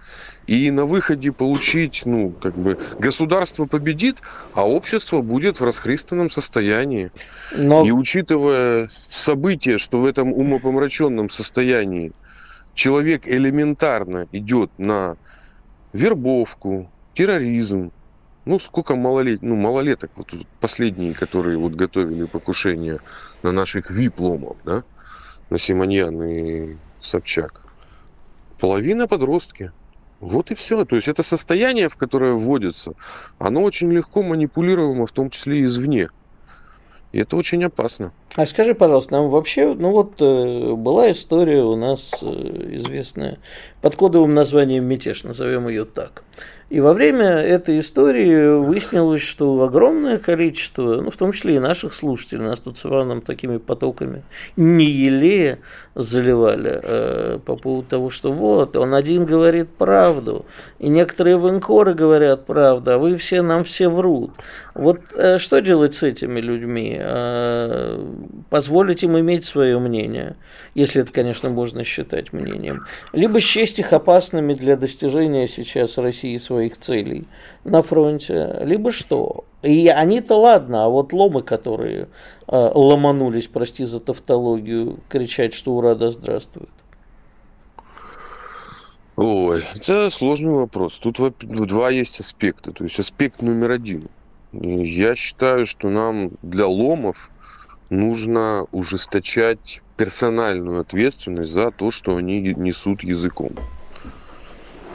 [0.46, 4.18] И на выходе получить, ну, как бы, государство победит,
[4.54, 7.12] а общество будет в расхристанном состоянии.
[7.58, 7.84] Но...
[7.84, 12.12] И учитывая события, что в этом умопомраченном состоянии
[12.76, 15.18] человек элементарно идет на
[15.96, 17.92] вербовку, терроризм,
[18.44, 19.42] ну, сколько малолет...
[19.42, 23.00] ну, малолеток, вот последние, которые вот готовили покушение
[23.44, 24.84] на наших випломов, да,
[25.50, 27.66] на Симоньян и Собчак.
[28.60, 29.72] Половина подростки.
[30.20, 30.86] Вот и все.
[30.86, 32.94] То есть это состояние, в которое вводится,
[33.40, 36.10] оно очень легко манипулируемо, в том числе и извне.
[37.16, 38.12] И это очень опасно.
[38.36, 42.26] А скажи, пожалуйста, нам вообще, ну вот э, была история у нас э,
[42.74, 43.40] известная
[43.82, 46.26] под кодовым названием «Мятеж», назовем ее так.
[46.70, 51.94] И во время этой истории выяснилось, что огромное количество, ну, в том числе и наших
[51.94, 54.24] слушателей, нас тут с Иваном такими потоками
[54.56, 55.60] не елея
[55.94, 60.46] заливали э, по поводу того, что вот, он один говорит правду,
[60.80, 64.32] и некоторые военкоры говорят правду, а вы все, нам все врут.
[64.74, 66.98] Вот э, что делать с этими людьми?
[67.00, 68.04] Э,
[68.50, 70.36] позволить им иметь свое мнение,
[70.74, 76.55] если это, конечно, можно считать мнением, либо счесть их опасными для достижения сейчас России своей
[76.56, 77.28] своих целей
[77.66, 79.44] на фронте, либо что.
[79.62, 82.08] И они-то ладно, а вот ломы, которые
[82.48, 86.70] э, ломанулись, прости за тавтологию, кричать, что ура, да здравствует.
[89.18, 91.00] Ой, это сложный вопрос.
[91.00, 92.72] Тут два есть аспекта.
[92.72, 94.08] То есть аспект номер один.
[94.54, 97.32] Я считаю, что нам для ломов
[97.90, 103.52] нужно ужесточать персональную ответственность за то, что они несут языком.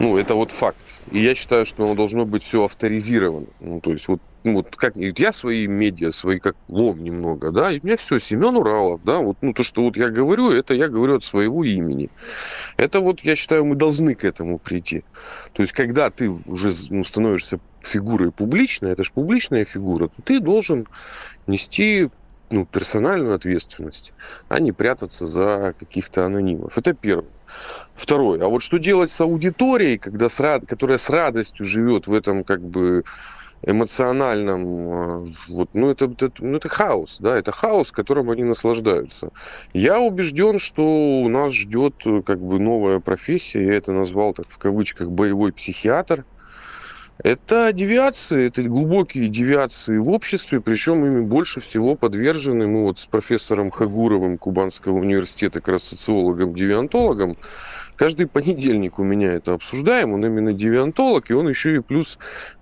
[0.00, 1.02] Ну, это вот факт.
[1.12, 3.48] И я считаю, что оно должно быть все авторизировано.
[3.60, 7.70] Ну, то есть вот, ну, вот как я свои медиа, свои как лом немного, да,
[7.70, 10.72] и у меня все, Семен Уралов, да, вот, ну, то, что вот я говорю, это
[10.72, 12.08] я говорю от своего имени.
[12.78, 15.04] Это вот, я считаю, мы должны к этому прийти.
[15.52, 20.40] То есть, когда ты уже ну, становишься фигурой публичной, это же публичная фигура, то ты
[20.40, 20.86] должен
[21.46, 22.08] нести
[22.50, 24.12] ну, персональную ответственность,
[24.48, 26.76] а не прятаться за каких-то анонимов.
[26.76, 27.30] Это первое.
[27.94, 28.44] Второе.
[28.44, 30.66] А вот что делать с аудиторией, когда с рад...
[30.66, 33.04] которая с радостью живет в этом как бы
[33.62, 39.30] эмоциональном, а, вот, ну, это, это, ну, это хаос, да, это хаос, которым они наслаждаются.
[39.74, 44.58] Я убежден, что у нас ждет как бы новая профессия, я это назвал так в
[44.58, 46.24] кавычках боевой психиатр,
[47.22, 52.66] это девиации, это глубокие девиации в обществе, причем ими больше всего подвержены.
[52.66, 57.36] Мы вот с профессором Хагуровым Кубанского университета, как раз социологом-девиантологом,
[57.96, 60.12] каждый понедельник у меня это обсуждаем.
[60.12, 62.18] Он именно девиантолог, и он еще и плюс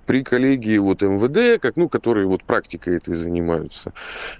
[0.07, 3.93] при коллегии вот МВД, как, ну, которые вот практикой этой занимаются.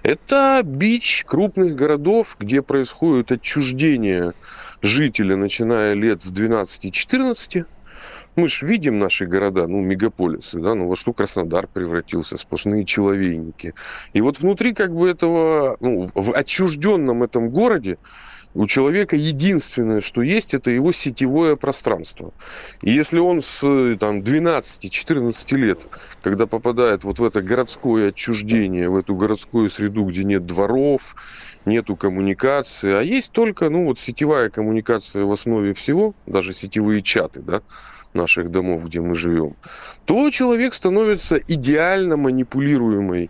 [0.03, 4.33] Это бич крупных городов, где происходит отчуждение
[4.81, 7.65] жителя, начиная лет с 12-14,
[8.35, 13.73] мы же видим наши города, ну, мегаполисы, да, ну, во что Краснодар превратился, сплошные человейники.
[14.13, 17.97] И вот внутри как бы этого, ну, в отчужденном этом городе
[18.55, 22.33] у человека единственное, что есть, это его сетевое пространство.
[22.81, 23.61] И если он с
[23.97, 25.87] там, 12-14 лет,
[26.23, 31.15] когда попадает вот в это городское отчуждение, в эту городскую среду, где нет дворов,
[31.65, 37.41] нету коммуникации, а есть только ну, вот сетевая коммуникация в основе всего, даже сетевые чаты,
[37.41, 37.61] да,
[38.13, 39.55] наших домов, где мы живем,
[40.05, 43.29] то человек становится идеально манипулируемой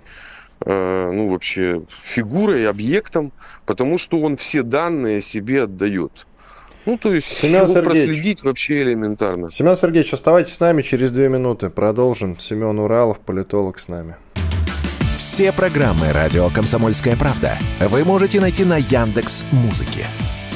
[0.66, 3.32] э, ну, вообще фигурой, объектом,
[3.66, 6.26] потому что он все данные себе отдает.
[6.86, 9.52] Ну, то есть Семен его проследить вообще элементарно.
[9.52, 11.70] Семен Сергеевич, оставайтесь с нами через две минуты.
[11.70, 12.40] Продолжим.
[12.40, 14.16] Семен Уралов, политолог, с нами.
[15.18, 20.08] Все программы «Радио Комсомольская правда» вы можете найти на Яндекс Музыке.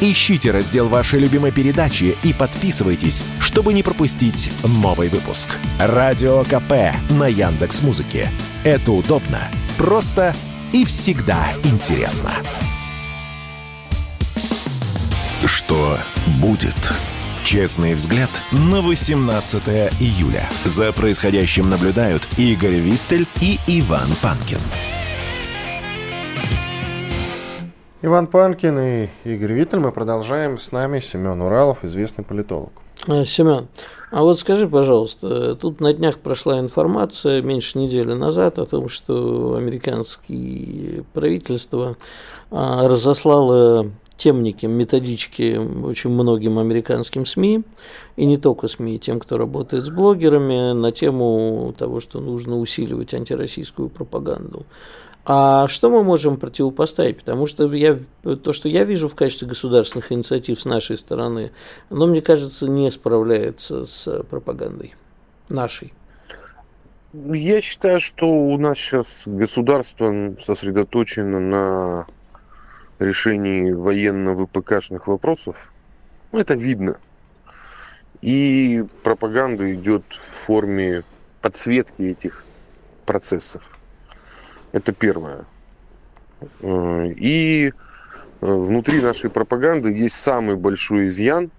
[0.06, 4.52] Ищите раздел вашей любимой передачи и подписывайтесь, чтобы не пропустить
[4.82, 5.58] новый выпуск.
[5.80, 8.30] Радио КП на Яндекс Музыке.
[8.66, 10.36] Это удобно, просто
[10.74, 12.32] и всегда интересно.
[15.46, 15.98] Что
[16.42, 16.76] будет?
[17.46, 19.64] Честный взгляд на 18
[20.02, 20.50] июля.
[20.66, 24.60] За происходящим наблюдают Игорь Виттель и Иван Панкин.
[28.06, 29.80] Иван Панкин и Игорь Виттель.
[29.80, 30.58] Мы продолжаем.
[30.58, 32.74] С нами Семен Уралов, известный политолог.
[33.08, 33.70] А, Семен,
[34.12, 39.56] а вот скажи, пожалуйста, тут на днях прошла информация меньше недели назад о том, что
[39.56, 41.96] американское правительство
[42.52, 47.64] а, разослало темники, методички очень многим американским СМИ,
[48.18, 53.14] и не только СМИ, тем, кто работает с блогерами, на тему того, что нужно усиливать
[53.14, 54.66] антироссийскую пропаганду.
[55.26, 57.20] А что мы можем противопоставить?
[57.20, 61.52] Потому что я, то, что я вижу в качестве государственных инициатив с нашей стороны,
[61.90, 64.96] оно, мне кажется, не справляется с пропагандой
[65.48, 65.94] нашей.
[67.14, 72.08] Я считаю, что у нас сейчас государство сосредоточено на
[73.00, 75.72] решении военно-ВПКшных вопросов,
[76.32, 76.98] это видно.
[78.22, 81.04] И пропаганда идет в форме
[81.42, 82.46] подсветки этих
[83.06, 83.73] процессов.
[84.74, 85.46] Это первое.
[86.62, 87.72] Э, и э,
[88.42, 91.52] внутри нашей пропаганды есть самый большой изъян.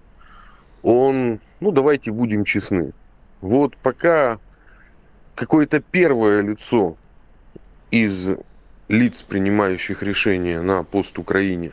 [0.83, 2.91] Он, ну давайте будем честны.
[3.41, 4.37] Вот пока
[5.33, 6.97] какое-то первое лицо
[7.89, 8.33] из
[8.89, 11.71] лиц, принимающих решения на пост Украине,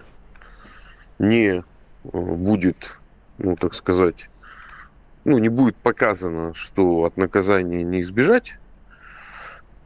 [1.18, 1.62] не э,
[2.02, 3.00] будет,
[3.38, 4.30] ну, так сказать,
[5.24, 8.60] ну, не будет показано, что от наказания не избежать,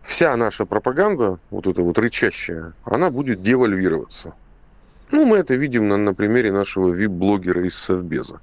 [0.06, 4.34] вся наша пропаганда, вот эта вот рычащая, она будет девальвироваться.
[5.10, 8.40] Ну, мы это видим на, на примере нашего вип-блогера из Совбеза.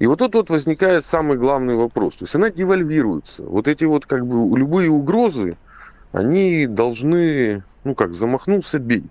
[0.00, 2.16] И вот тут вот возникает самый главный вопрос.
[2.16, 3.44] То есть она девальвируется.
[3.44, 5.56] Вот эти вот как бы любые угрозы,
[6.12, 9.08] они должны, ну как, замахнулся, бей.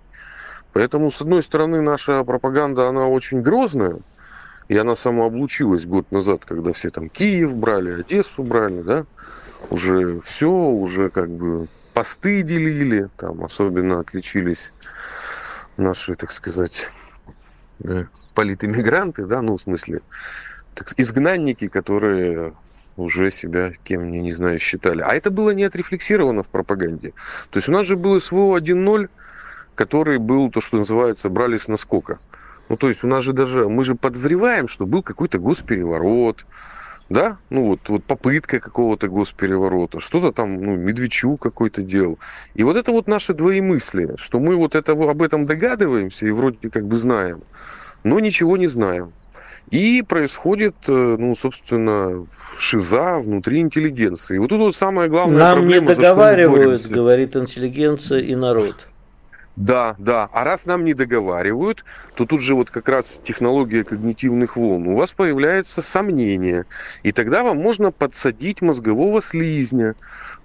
[0.74, 3.98] Поэтому, с одной стороны, наша пропаганда, она очень грозная,
[4.68, 9.06] и она самооблучилась год назад, когда все там Киев брали, Одессу брали, да,
[9.70, 11.68] уже все, уже как бы
[11.98, 14.72] посты делили, там особенно отличились
[15.76, 16.88] наши, так сказать,
[17.82, 20.02] э, политэмигранты, да, ну, в смысле,
[20.76, 22.52] так, изгнанники, которые
[22.94, 25.02] уже себя кем, не, не знаю, считали.
[25.02, 27.14] А это было не отрефлексировано в пропаганде.
[27.50, 29.08] То есть у нас же был СВО 1.0,
[29.74, 32.20] который был то, что называется, брали с наскока.
[32.68, 36.46] Ну, то есть у нас же даже, мы же подозреваем, что был какой-то госпереворот,
[37.08, 42.18] да, ну вот, вот попытка какого-то госпереворота, что-то там, ну, Медведчук какой-то делал.
[42.54, 46.70] И вот это вот наши двоемыслие, что мы вот это, об этом догадываемся и вроде
[46.70, 47.42] как бы знаем,
[48.04, 49.12] но ничего не знаем.
[49.70, 52.24] И происходит, э, ну, собственно,
[52.58, 54.36] шиза внутри интеллигенции.
[54.36, 55.86] И вот тут вот самая главная Нам проблема.
[55.86, 58.88] Нам не договаривают, говорит интеллигенция и народ.
[59.58, 60.28] Да, да.
[60.32, 61.84] А раз нам не договаривают,
[62.14, 64.86] то тут же вот как раз технология когнитивных волн.
[64.86, 66.64] У вас появляется сомнение.
[67.02, 69.96] И тогда вам можно подсадить мозгового слизня.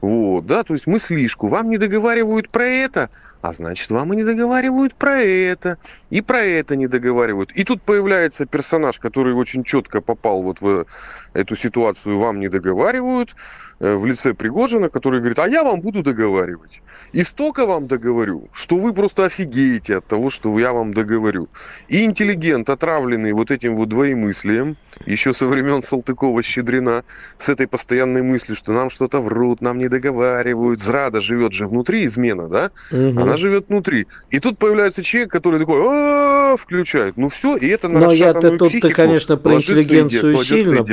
[0.02, 1.48] Вот, да, то есть мыслишку.
[1.48, 3.12] Вам не договаривают про это,
[3.44, 5.78] а значит, вам и не договаривают про это.
[6.10, 7.52] И про это не договаривают.
[7.52, 10.88] И тут появляется персонаж, который очень четко попал вот в
[11.34, 12.18] эту ситуацию.
[12.18, 13.36] Вам не договаривают
[13.80, 16.82] э, в лице Пригожина, который говорит, а я вам буду договаривать.
[17.12, 21.48] И столько вам договорю, что вы просто офигеете от того, что я вам договорю.
[21.88, 27.04] И интеллигент, отравленный вот этим вот двоемыслием, еще со времен Салтыкова-Щедрина,
[27.38, 30.80] с этой постоянной мыслью, что нам что-то врут, нам не договаривают.
[30.80, 32.72] Зрада живет же внутри, измена, да?
[32.92, 33.20] Угу.
[33.22, 34.08] Она живет внутри.
[34.30, 37.18] И тут появляется человек, который такой, включает.
[37.18, 40.86] Ну все, и это на Но я-то тут-то, конечно, про интеллигенцию сильно,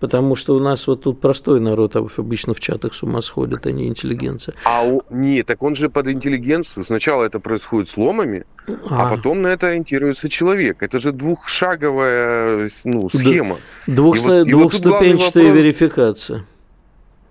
[0.00, 3.72] потому что у нас вот тут простой народ обычно в чатах с ума сходит, а
[3.72, 4.54] не интеллигенция.
[4.64, 5.02] А у...
[5.10, 6.84] нет, так он же под интеллигенцию.
[6.84, 8.44] Сначала это происходит сломами,
[8.88, 10.82] а, а потом на это ориентируется человек.
[10.82, 13.58] Это же двухшаговая ну, схема.
[13.86, 16.44] Двух, и вот, двухступенчатая и вот верификация.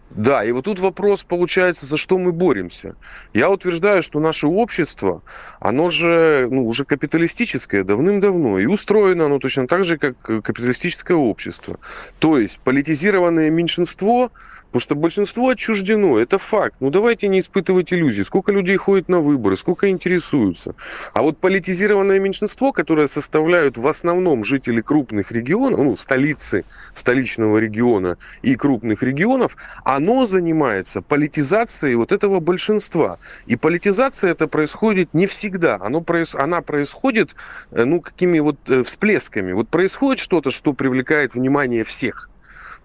[0.10, 2.96] Да, и вот тут вопрос получается, за что мы боремся.
[3.34, 5.22] Я утверждаю, что наше общество,
[5.60, 11.80] оно же ну, уже капиталистическое давным-давно, и устроено оно точно так же, как капиталистическое общество.
[12.20, 14.32] То есть политизированное меньшинство
[14.68, 16.76] Потому что большинство отчуждено, это факт.
[16.82, 18.24] Ну давайте не испытывать иллюзий.
[18.24, 20.76] Сколько людей ходит на выборы, сколько интересуются.
[21.14, 28.18] А вот политизированное меньшинство, которое составляют в основном жители крупных регионов, ну, столицы, столичного региона
[28.42, 29.56] и крупных регионов,
[29.98, 33.18] оно занимается политизацией вот этого большинства.
[33.48, 35.80] И политизация это происходит не всегда.
[35.82, 37.36] Оно, она происходит,
[37.72, 39.54] э, ну, какими вот э, всплесками.
[39.54, 42.30] Вот происходит что-то, что привлекает внимание всех–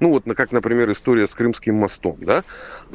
[0.03, 2.43] ну вот, как, например, история с Крымским мостом, да?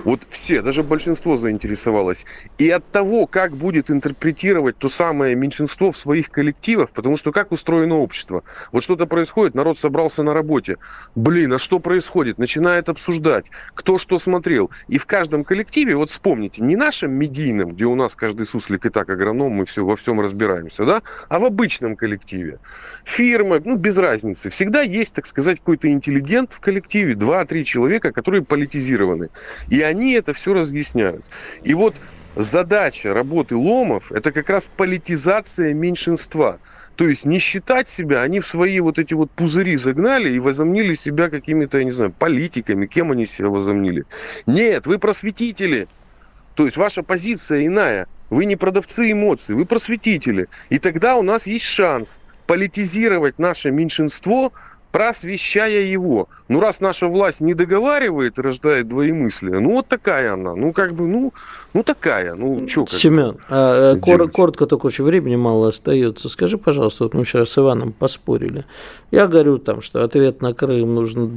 [0.03, 2.25] Вот все, даже большинство заинтересовалось.
[2.57, 7.53] И от того, как будет интерпретировать то самое меньшинство в своих коллективах, потому что как
[7.53, 8.43] устроено общество?
[8.73, 10.79] Вот что-то происходит, народ собрался на работе.
[11.15, 12.39] Блин, а что происходит?
[12.39, 14.69] Начинает обсуждать, кто что смотрел.
[14.89, 18.89] И в каждом коллективе, вот вспомните, не нашем медийном, где у нас каждый суслик и
[18.89, 21.01] так агроном, мы все во всем разбираемся, да?
[21.29, 22.59] А в обычном коллективе.
[23.05, 24.49] Фирмы, ну, без разницы.
[24.49, 29.29] Всегда есть, так сказать, какой-то интеллигент в коллективе, коллективе 2-3 человека, которые политизированы.
[29.69, 31.23] И они это все разъясняют.
[31.63, 31.95] И вот
[32.35, 36.59] задача работы ломов– это как раз политизация меньшинства.
[36.95, 40.95] То есть не считать себя, они в свои вот эти вот пузыри загнали и возомнили
[40.95, 44.05] себя какими-то, я не знаю, политиками, кем они себя возомнили.
[44.47, 45.87] Нет, вы просветители.
[46.55, 48.07] То есть ваша позиция иная.
[48.29, 50.47] Вы не продавцы эмоций, вы просветители.
[50.69, 54.51] И тогда у нас есть шанс политизировать наше меньшинство–
[54.91, 56.29] просвещая его.
[56.47, 60.55] Ну, раз наша власть не договаривает рождает двоемыслие, ну, вот такая она.
[60.55, 61.33] Ну, как бы, ну,
[61.73, 62.35] ну такая.
[62.35, 66.29] Ну, что Семен, а, э, кор- коротко только очень времени мало остается.
[66.29, 68.65] Скажи, пожалуйста, вот мы вчера с Иваном поспорили.
[69.11, 71.27] Я говорю там, что ответ на Крым нужно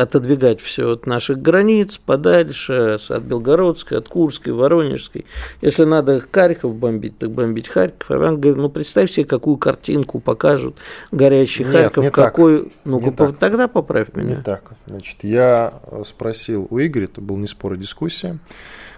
[0.00, 5.24] отодвигать все от наших границ подальше, от Белгородской, от Курской, Воронежской.
[5.60, 8.10] Если надо Харьков бомбить, так бомбить Харьков.
[8.10, 10.76] Иван говорит, ну, представь себе, какую картинку покажут
[11.10, 13.36] горящий Нет, Харьков, какой ну-ка, пов...
[13.38, 14.36] тогда поправь меня.
[14.36, 14.72] Не так.
[14.86, 18.38] Значит, я спросил у Игоря, это был не спор, а дискуссия,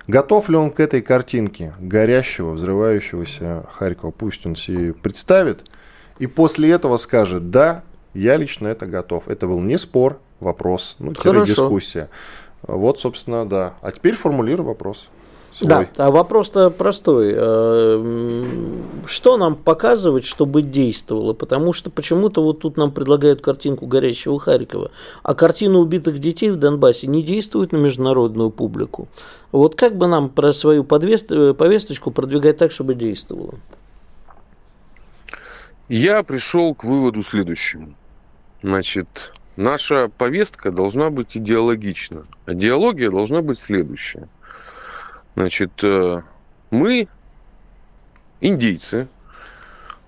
[0.07, 5.69] готов ли он к этой картинке горящего, взрывающегося Харькова, пусть он себе представит,
[6.19, 7.83] и после этого скажет, да,
[8.15, 9.29] я лично это готов.
[9.29, 12.11] Это был не спор, вопрос, ну, дискуссия.
[12.63, 13.75] Вот, собственно, да.
[13.81, 15.09] А теперь формулируй вопрос.
[15.55, 15.69] Свой.
[15.69, 17.35] Да, а вопрос-то простой.
[17.37, 18.45] Э,
[19.07, 21.35] что нам показывать, чтобы действовало?
[21.35, 24.91] Потому что почему-то вот тут нам предлагают картинку горящего Харькова,
[25.23, 29.09] а картина убитых детей в Донбассе не действует на международную публику.
[29.51, 33.55] Вот как бы нам про свою повесточку продвигать так, чтобы действовало?
[35.91, 37.93] Я пришел к выводу следующему.
[38.63, 42.25] Значит, наша повестка должна быть идеологична.
[42.47, 44.31] А диалогия должна быть следующая–
[45.35, 46.23] Значит, э,
[46.71, 47.09] мы
[48.41, 49.09] индейцы,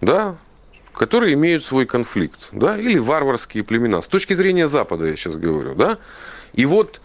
[0.00, 0.36] да,
[0.92, 4.02] которые имеют свой конфликт, да, или варварские племена.
[4.02, 5.98] С точки зрения Запада я сейчас говорю, да.
[6.52, 7.00] И вот,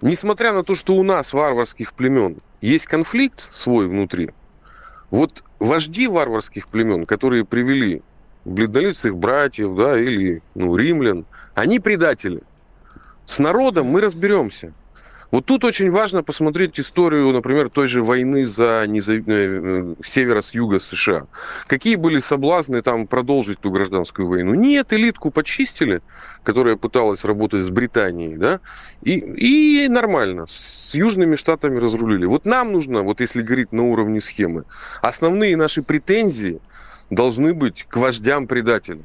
[0.00, 4.30] несмотря на то, что у нас варварских племен есть конфликт свой внутри,
[5.10, 8.02] вот вожди варварских племен, которые привели
[8.44, 12.42] бледнолицых братьев, да, или, ну, римлян, они предатели.
[13.26, 14.72] С народом мы разберемся.
[15.30, 19.22] Вот тут очень важно посмотреть историю, например, той же войны за незав...
[19.28, 21.26] Э, севера с юга США.
[21.66, 24.54] Какие были соблазны там продолжить ту гражданскую войну?
[24.54, 26.02] Нет, элитку почистили,
[26.42, 28.60] которая пыталась работать с Британией, да,
[29.02, 32.26] и, и нормально, с южными штатами разрулили.
[32.26, 34.64] Вот нам нужно, вот если говорить на уровне схемы,
[35.00, 36.60] основные наши претензии
[37.08, 39.04] должны быть к вождям предателям.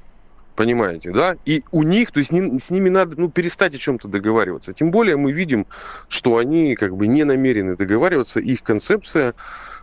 [0.55, 1.35] Понимаете, да?
[1.45, 4.71] И у них, то есть с ними надо ну, перестать о чем-то договариваться.
[4.73, 5.67] Тем более мы видим,
[6.07, 8.39] что они как бы не намерены договариваться.
[8.39, 9.33] Их концепция э,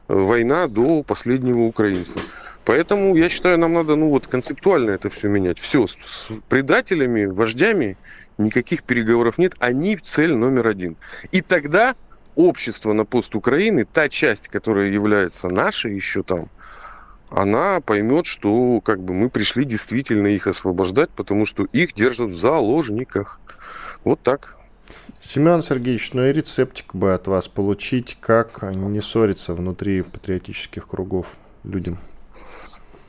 [0.08, 2.20] война до последнего украинца.
[2.64, 5.58] Поэтому я считаю, нам надо ну вот концептуально это все менять.
[5.58, 7.98] Все, с предателями, вождями
[8.38, 9.54] никаких переговоров нет.
[9.58, 10.96] Они цель номер один.
[11.32, 11.94] И тогда
[12.34, 16.48] общество на пост Украины, та часть, которая является нашей еще там,
[17.34, 22.36] она поймет, что как бы мы пришли действительно их освобождать, потому что их держат в
[22.36, 23.40] заложниках.
[24.04, 24.56] Вот так.
[25.22, 31.26] Семен Сергеевич, ну и рецептик бы от вас получить, как не ссориться внутри патриотических кругов
[31.64, 31.98] людям.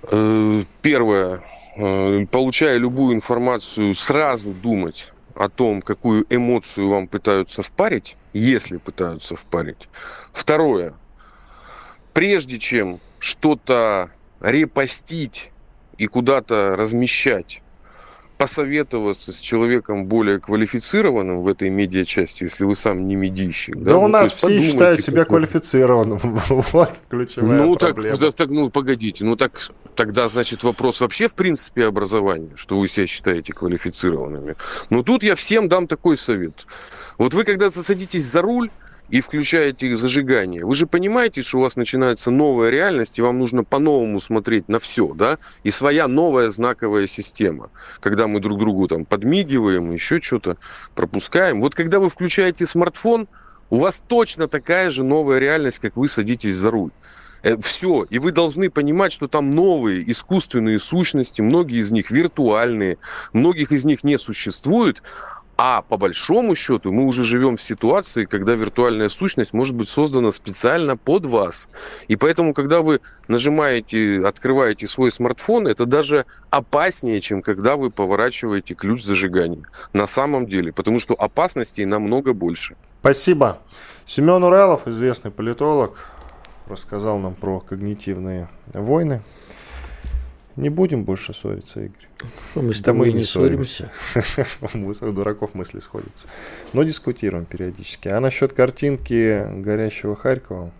[0.03, 1.43] Э, первое.
[1.75, 9.35] Э, получая любую информацию, сразу думать о том, какую эмоцию вам пытаются впарить, если пытаются
[9.35, 9.89] впарить.
[10.31, 10.93] Второе.
[12.13, 14.09] Прежде чем что-то
[14.41, 15.51] репостить
[15.97, 17.63] и куда-то размещать,
[18.37, 23.77] посоветоваться с человеком более квалифицированным в этой медиа-части, если вы сам не медийщик.
[23.77, 23.97] Да, да?
[23.97, 26.19] у ну, нас все считают себя квалифицированным.
[26.49, 28.17] вот ключевая ну, проблема.
[28.17, 29.53] Так, так, ну, погодите, ну так
[29.95, 34.55] тогда, значит, вопрос вообще в принципе образования, что вы себя считаете квалифицированными.
[34.89, 36.65] Но тут я всем дам такой совет.
[37.17, 38.71] Вот вы, когда садитесь за руль,
[39.09, 43.63] и включаете зажигание, вы же понимаете, что у вас начинается новая реальность, и вам нужно
[43.63, 49.05] по-новому смотреть на все, да, и своя новая знаковая система, когда мы друг другу там
[49.05, 50.57] подмигиваем, еще что-то
[50.95, 51.61] пропускаем.
[51.61, 53.27] Вот когда вы включаете смартфон,
[53.69, 56.91] у вас точно такая же новая реальность, как вы садитесь за руль.
[57.43, 58.05] Э, все.
[58.09, 62.97] И вы должны понимать, что там новые искусственные сущности, многие из них виртуальные,
[63.33, 65.03] многих из них не существует,
[65.57, 70.31] а по большому счету мы уже живем в ситуации, когда виртуальная сущность может быть создана
[70.31, 71.69] специально под вас.
[72.07, 78.73] И поэтому, когда вы нажимаете, открываете свой смартфон, это даже опаснее, чем когда вы поворачиваете
[78.73, 79.63] ключ зажигания.
[79.93, 80.73] На самом деле.
[80.73, 82.75] Потому что опасностей намного больше.
[83.01, 83.59] Спасибо.
[84.05, 86.09] Семен Уралов, известный политолог,
[86.67, 89.21] рассказал нам про когнитивные войны.
[90.55, 92.07] Не будем больше ссориться, Игорь.
[92.55, 93.91] Ну, мы с да мы не ссоримся.
[94.73, 96.27] мы с дураков мысли сходятся.
[96.73, 98.09] Но дискутируем периодически.
[98.09, 100.71] А насчет картинки горящего Харькова,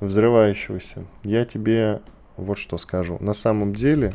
[0.00, 2.00] взрывающегося, я тебе
[2.36, 3.18] вот что скажу.
[3.20, 4.12] На самом деле,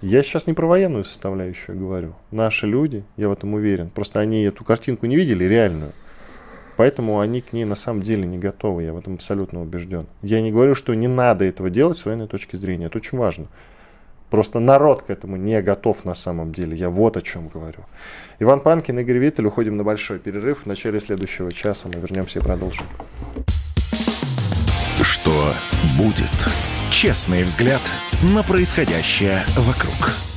[0.00, 2.14] я сейчас не про военную составляющую говорю.
[2.30, 5.92] Наши люди, я в этом уверен, просто они эту картинку не видели реальную.
[6.76, 10.06] Поэтому они к ней на самом деле не готовы, я в этом абсолютно убежден.
[10.22, 13.46] Я не говорю, что не надо этого делать с военной точки зрения, это очень важно.
[14.30, 16.76] Просто народ к этому не готов на самом деле.
[16.76, 17.80] Я вот о чем говорю.
[18.38, 19.46] Иван Панкин, Игорь Виттель.
[19.46, 20.64] Уходим на большой перерыв.
[20.64, 22.86] В начале следующего часа мы вернемся и продолжим.
[25.02, 25.54] Что
[25.98, 26.32] будет?
[26.90, 27.80] Честный взгляд
[28.34, 30.33] на происходящее вокруг.